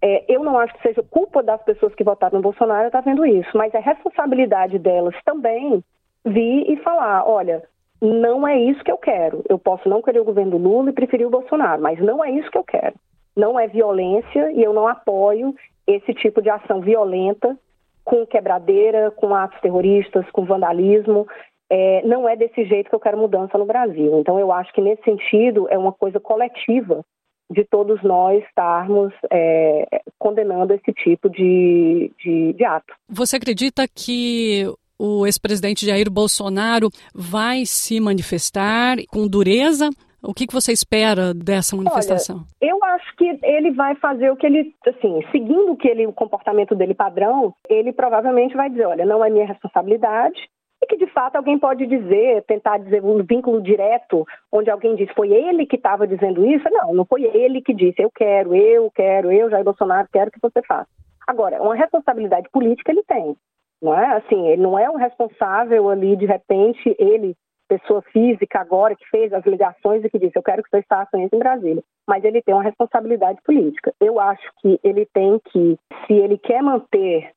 é, 0.00 0.24
eu 0.32 0.44
não 0.44 0.56
acho 0.56 0.74
que 0.74 0.82
seja 0.82 1.02
culpa 1.02 1.42
das 1.42 1.60
pessoas 1.64 1.92
que 1.92 2.04
votaram 2.04 2.36
no 2.36 2.42
Bolsonaro 2.42 2.86
estar 2.86 3.00
vendo 3.00 3.26
isso, 3.26 3.50
mas 3.56 3.74
é 3.74 3.80
responsabilidade 3.80 4.78
delas 4.78 5.14
também 5.24 5.82
vir 6.24 6.70
e 6.70 6.76
falar: 6.76 7.28
olha, 7.28 7.64
não 8.00 8.46
é 8.46 8.56
isso 8.56 8.84
que 8.84 8.92
eu 8.92 8.98
quero. 8.98 9.42
Eu 9.48 9.58
posso 9.58 9.88
não 9.88 10.02
querer 10.02 10.20
o 10.20 10.24
governo 10.24 10.52
do 10.52 10.58
Lula 10.58 10.90
e 10.90 10.92
preferir 10.92 11.26
o 11.26 11.30
Bolsonaro, 11.30 11.82
mas 11.82 11.98
não 11.98 12.24
é 12.24 12.30
isso 12.30 12.48
que 12.48 12.58
eu 12.58 12.64
quero. 12.64 12.94
Não 13.38 13.58
é 13.58 13.68
violência 13.68 14.50
e 14.50 14.62
eu 14.62 14.72
não 14.72 14.88
apoio 14.88 15.54
esse 15.86 16.12
tipo 16.12 16.42
de 16.42 16.50
ação 16.50 16.80
violenta 16.80 17.56
com 18.04 18.26
quebradeira, 18.26 19.12
com 19.12 19.32
atos 19.32 19.60
terroristas, 19.60 20.28
com 20.32 20.44
vandalismo. 20.44 21.24
É, 21.70 22.02
não 22.04 22.28
é 22.28 22.34
desse 22.34 22.64
jeito 22.64 22.88
que 22.88 22.94
eu 22.96 23.00
quero 23.00 23.16
mudança 23.16 23.56
no 23.56 23.64
Brasil. 23.64 24.18
Então, 24.18 24.40
eu 24.40 24.50
acho 24.50 24.72
que 24.72 24.80
nesse 24.80 25.02
sentido 25.04 25.68
é 25.70 25.78
uma 25.78 25.92
coisa 25.92 26.18
coletiva 26.18 27.04
de 27.50 27.64
todos 27.64 28.02
nós 28.02 28.42
estarmos 28.44 29.12
é, 29.30 30.02
condenando 30.18 30.74
esse 30.74 30.92
tipo 30.92 31.30
de, 31.30 32.10
de, 32.18 32.52
de 32.54 32.64
ato. 32.64 32.92
Você 33.08 33.36
acredita 33.36 33.86
que 33.86 34.66
o 34.98 35.24
ex-presidente 35.24 35.86
Jair 35.86 36.10
Bolsonaro 36.10 36.88
vai 37.14 37.64
se 37.64 38.00
manifestar 38.00 38.96
com 39.10 39.28
dureza? 39.28 39.90
O 40.22 40.34
que, 40.34 40.46
que 40.46 40.52
você 40.52 40.72
espera 40.72 41.32
dessa 41.32 41.76
manifestação? 41.76 42.38
Olha, 42.38 42.70
eu 42.70 42.82
acho 42.82 43.16
que 43.16 43.38
ele 43.42 43.70
vai 43.70 43.94
fazer 43.96 44.30
o 44.30 44.36
que 44.36 44.46
ele, 44.46 44.74
assim, 44.86 45.20
seguindo 45.30 45.72
o 45.72 45.76
que 45.76 45.88
ele, 45.88 46.06
o 46.06 46.12
comportamento 46.12 46.74
dele 46.74 46.94
padrão, 46.94 47.54
ele 47.68 47.92
provavelmente 47.92 48.56
vai 48.56 48.68
dizer, 48.68 48.86
olha, 48.86 49.06
não 49.06 49.24
é 49.24 49.30
minha 49.30 49.46
responsabilidade, 49.46 50.40
e 50.82 50.86
que 50.86 50.96
de 50.96 51.06
fato 51.08 51.36
alguém 51.36 51.58
pode 51.58 51.86
dizer, 51.86 52.42
tentar 52.44 52.78
dizer 52.78 53.02
um 53.04 53.22
vínculo 53.22 53.60
direto, 53.60 54.26
onde 54.52 54.70
alguém 54.70 54.94
diz 54.94 55.10
foi 55.14 55.32
ele 55.32 55.66
que 55.66 55.76
estava 55.76 56.06
dizendo 56.06 56.46
isso. 56.46 56.68
Não, 56.70 56.94
não 56.94 57.04
foi 57.04 57.24
ele 57.24 57.60
que 57.60 57.74
disse, 57.74 58.00
eu 58.02 58.10
quero, 58.10 58.54
eu 58.54 58.90
quero, 58.90 59.32
eu, 59.32 59.50
Jair 59.50 59.64
Bolsonaro, 59.64 60.08
quero 60.12 60.30
que 60.30 60.40
você 60.40 60.62
faça. 60.62 60.88
Agora, 61.26 61.60
uma 61.62 61.74
responsabilidade 61.74 62.48
política 62.50 62.90
ele 62.90 63.02
tem, 63.02 63.36
não 63.82 63.92
é? 63.92 64.16
Assim, 64.16 64.48
ele 64.48 64.62
não 64.62 64.78
é 64.78 64.88
um 64.88 64.96
responsável 64.96 65.88
ali, 65.90 66.16
de 66.16 66.26
repente, 66.26 66.94
ele, 66.98 67.36
pessoa 67.68 68.02
física 68.12 68.58
agora, 68.60 68.96
que 68.96 69.08
fez 69.10 69.32
as 69.32 69.44
ligações 69.44 70.04
e 70.04 70.10
que 70.10 70.18
disse, 70.18 70.36
eu 70.36 70.42
quero 70.42 70.62
que 70.62 70.70
você 70.70 70.82
faça 70.88 71.18
isso 71.18 71.34
em 71.34 71.38
Brasília. 71.38 71.82
Mas 72.06 72.24
ele 72.24 72.42
tem 72.42 72.54
uma 72.54 72.62
responsabilidade 72.62 73.38
política. 73.44 73.92
Eu 74.00 74.18
acho 74.18 74.50
que 74.60 74.80
ele 74.82 75.06
tem 75.12 75.38
que, 75.50 75.78
se 76.06 76.14
ele 76.14 76.38
quer 76.38 76.62
manter 76.62 77.30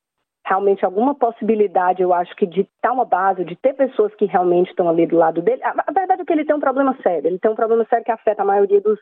realmente 0.45 0.83
alguma 0.83 1.13
possibilidade, 1.13 2.01
eu 2.01 2.13
acho 2.13 2.35
que 2.35 2.47
de 2.47 2.61
estar 2.61 2.91
uma 2.91 3.05
base, 3.05 3.45
de 3.45 3.55
ter 3.55 3.73
pessoas 3.73 4.13
que 4.15 4.25
realmente 4.25 4.69
estão 4.69 4.89
ali 4.89 5.05
do 5.05 5.15
lado 5.15 5.41
dele. 5.41 5.61
A, 5.63 5.91
verdade 5.91 6.23
é 6.23 6.25
que 6.25 6.33
ele 6.33 6.45
tem 6.45 6.55
um 6.55 6.59
problema 6.59 6.97
sério. 7.03 7.27
Ele 7.27 7.39
tem 7.39 7.51
um 7.51 7.55
problema 7.55 7.85
sério 7.85 8.03
que 8.03 8.11
afeta 8.11 8.41
a 8.41 8.45
maioria 8.45 8.81
dos, 8.81 8.99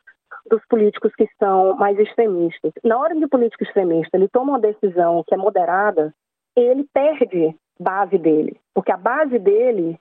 dos 0.50 0.62
políticos 0.68 1.14
que 1.16 1.28
são 1.40 1.76
mais 1.76 1.98
extremistas. 1.98 2.74
Na 2.84 3.00
hora 3.00 3.16
de 3.16 3.28
político 3.28 3.64
extremista, 3.64 4.18
ele 4.18 4.28
toma 4.28 4.54
uma 4.54 4.60
decisão 4.60 5.24
que 5.26 5.34
é 5.34 5.38
moderada, 5.38 6.14
ele 6.56 6.86
perde 6.94 7.56
base 7.80 8.18
dele, 8.18 8.60
porque 8.74 8.92
a 8.92 8.98
base 8.98 9.40
dele 9.40 9.98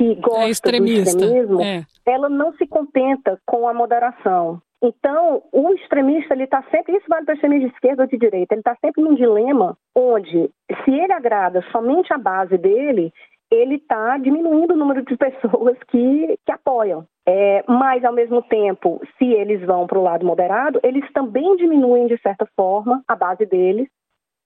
que 0.00 0.14
gosta 0.14 0.40
é 0.40 0.44
do 0.44 0.50
extremismo, 0.86 1.60
é. 1.60 1.84
ela 2.06 2.30
não 2.30 2.54
se 2.54 2.66
contenta 2.66 3.38
com 3.46 3.68
a 3.68 3.74
moderação. 3.74 4.62
Então, 4.82 5.42
o 5.52 5.74
extremista, 5.74 6.32
ele 6.32 6.44
está 6.44 6.62
sempre, 6.70 6.96
isso 6.96 7.04
vale 7.06 7.26
para 7.26 7.32
o 7.32 7.34
extremista 7.34 7.68
de 7.68 7.74
esquerda 7.74 8.02
ou 8.04 8.08
de 8.08 8.16
direita, 8.16 8.54
ele 8.54 8.60
está 8.62 8.74
sempre 8.80 9.04
num 9.04 9.14
dilema 9.14 9.76
onde, 9.94 10.50
se 10.84 10.90
ele 10.90 11.12
agrada 11.12 11.62
somente 11.70 12.10
a 12.14 12.16
base 12.16 12.56
dele, 12.56 13.12
ele 13.50 13.74
está 13.74 14.16
diminuindo 14.16 14.72
o 14.72 14.76
número 14.76 15.04
de 15.04 15.14
pessoas 15.18 15.76
que, 15.88 16.38
que 16.46 16.52
apoiam. 16.52 17.04
É, 17.28 17.62
mas, 17.68 18.02
ao 18.02 18.14
mesmo 18.14 18.40
tempo, 18.40 19.02
se 19.18 19.26
eles 19.26 19.60
vão 19.66 19.86
para 19.86 19.98
o 19.98 20.02
lado 20.02 20.24
moderado, 20.24 20.80
eles 20.82 21.04
também 21.12 21.56
diminuem, 21.56 22.06
de 22.06 22.18
certa 22.22 22.48
forma, 22.56 23.02
a 23.06 23.14
base 23.14 23.44
deles, 23.44 23.86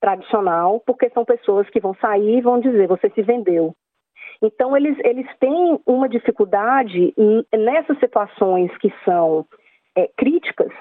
tradicional, 0.00 0.82
porque 0.84 1.08
são 1.10 1.24
pessoas 1.24 1.70
que 1.70 1.80
vão 1.80 1.94
sair 1.94 2.38
e 2.38 2.42
vão 2.42 2.58
dizer: 2.58 2.88
você 2.88 3.08
se 3.10 3.22
vendeu. 3.22 3.72
Então, 4.42 4.76
eles, 4.76 4.96
eles 5.04 5.26
têm 5.38 5.80
uma 5.86 6.08
dificuldade 6.08 7.14
nessas 7.52 7.98
situações 7.98 8.76
que 8.78 8.92
são 9.04 9.46
é, 9.96 10.08
críticas, 10.16 10.72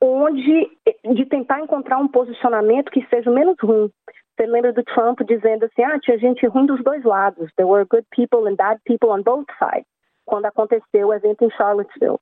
onde 0.00 0.70
é, 0.86 1.12
de 1.14 1.26
tentar 1.26 1.60
encontrar 1.60 1.98
um 1.98 2.08
posicionamento 2.08 2.90
que 2.90 3.06
seja 3.06 3.30
menos 3.30 3.56
ruim. 3.62 3.90
Você 4.36 4.46
lembra 4.46 4.72
do 4.72 4.82
Trump 4.82 5.20
dizendo 5.26 5.64
assim, 5.64 5.82
ah, 5.82 5.98
tinha 6.00 6.18
gente 6.18 6.46
ruim 6.46 6.66
dos 6.66 6.82
dois 6.82 7.04
lados. 7.04 7.50
There 7.56 7.68
were 7.68 7.84
good 7.84 8.06
people 8.10 8.48
and 8.48 8.56
bad 8.56 8.80
people 8.84 9.10
on 9.10 9.22
both 9.22 9.46
sides. 9.58 9.86
Quando 10.24 10.46
aconteceu 10.46 11.08
o 11.08 11.14
evento 11.14 11.44
em 11.44 11.50
Charlottesville. 11.50 12.18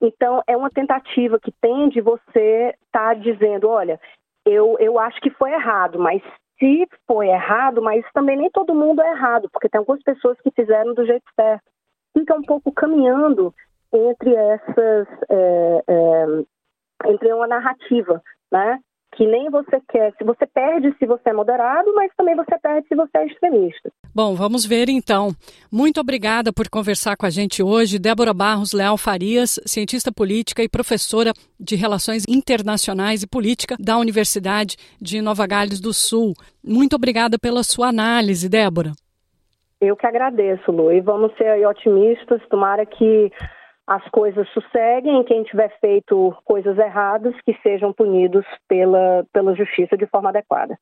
Então, 0.00 0.42
é 0.46 0.56
uma 0.56 0.70
tentativa 0.70 1.40
que 1.40 1.52
tem 1.60 1.88
de 1.88 2.00
você 2.00 2.74
estar 2.84 3.14
tá 3.14 3.14
dizendo, 3.14 3.68
olha, 3.68 4.00
eu, 4.44 4.76
eu 4.78 4.98
acho 4.98 5.20
que 5.20 5.30
foi 5.30 5.52
errado, 5.52 5.98
mas 5.98 6.22
se 6.58 6.88
foi 7.06 7.28
errado, 7.28 7.80
mas 7.80 8.04
também 8.12 8.36
nem 8.36 8.50
todo 8.50 8.74
mundo 8.74 9.00
é 9.02 9.10
errado, 9.10 9.48
porque 9.52 9.68
tem 9.68 9.78
algumas 9.78 10.02
pessoas 10.02 10.38
que 10.40 10.50
fizeram 10.50 10.94
do 10.94 11.06
jeito 11.06 11.24
certo. 11.34 11.64
Fica 12.12 12.34
um 12.34 12.42
pouco 12.42 12.72
caminhando 12.72 13.54
entre 13.92 14.34
essas, 14.34 15.08
é, 15.28 15.84
é, 15.86 16.26
entre 17.10 17.32
uma 17.32 17.46
narrativa, 17.46 18.20
né? 18.50 18.80
Que 19.14 19.26
nem 19.26 19.50
você 19.50 19.80
quer, 19.88 20.12
se 20.16 20.24
você 20.24 20.46
perde 20.46 20.94
se 20.98 21.06
você 21.06 21.30
é 21.30 21.32
moderado, 21.32 21.92
mas 21.94 22.12
também 22.16 22.36
você 22.36 22.56
perde 22.58 22.86
se 22.86 22.94
você 22.94 23.18
é 23.18 23.26
extremista. 23.26 23.90
Bom, 24.14 24.34
vamos 24.34 24.64
ver 24.64 24.88
então. 24.88 25.30
Muito 25.72 26.00
obrigada 26.00 26.52
por 26.52 26.68
conversar 26.68 27.16
com 27.16 27.26
a 27.26 27.30
gente 27.30 27.62
hoje, 27.62 27.98
Débora 27.98 28.32
Barros 28.32 28.72
Leal 28.72 28.96
Farias, 28.96 29.58
cientista 29.66 30.12
política 30.12 30.62
e 30.62 30.68
professora 30.68 31.32
de 31.58 31.74
Relações 31.74 32.24
Internacionais 32.28 33.22
e 33.22 33.28
Política 33.28 33.76
da 33.78 33.96
Universidade 33.96 34.76
de 35.00 35.20
Nova 35.20 35.46
Gales 35.46 35.80
do 35.80 35.92
Sul. 35.92 36.34
Muito 36.62 36.94
obrigada 36.94 37.38
pela 37.38 37.62
sua 37.62 37.88
análise, 37.88 38.48
Débora. 38.48 38.92
Eu 39.80 39.96
que 39.96 40.06
agradeço, 40.06 40.72
Lu, 40.72 40.92
e 40.92 41.00
vamos 41.00 41.32
ser 41.36 41.64
otimistas, 41.66 42.40
tomara 42.48 42.84
que 42.84 43.30
as 43.88 44.06
coisas 44.10 44.46
sosseguem, 44.50 45.24
quem 45.24 45.42
tiver 45.44 45.74
feito 45.80 46.36
coisas 46.44 46.76
erradas, 46.76 47.34
que 47.40 47.58
sejam 47.62 47.90
punidos 47.90 48.44
pela, 48.68 49.24
pela 49.32 49.54
justiça 49.54 49.96
de 49.96 50.06
forma 50.06 50.28
adequada. 50.28 50.78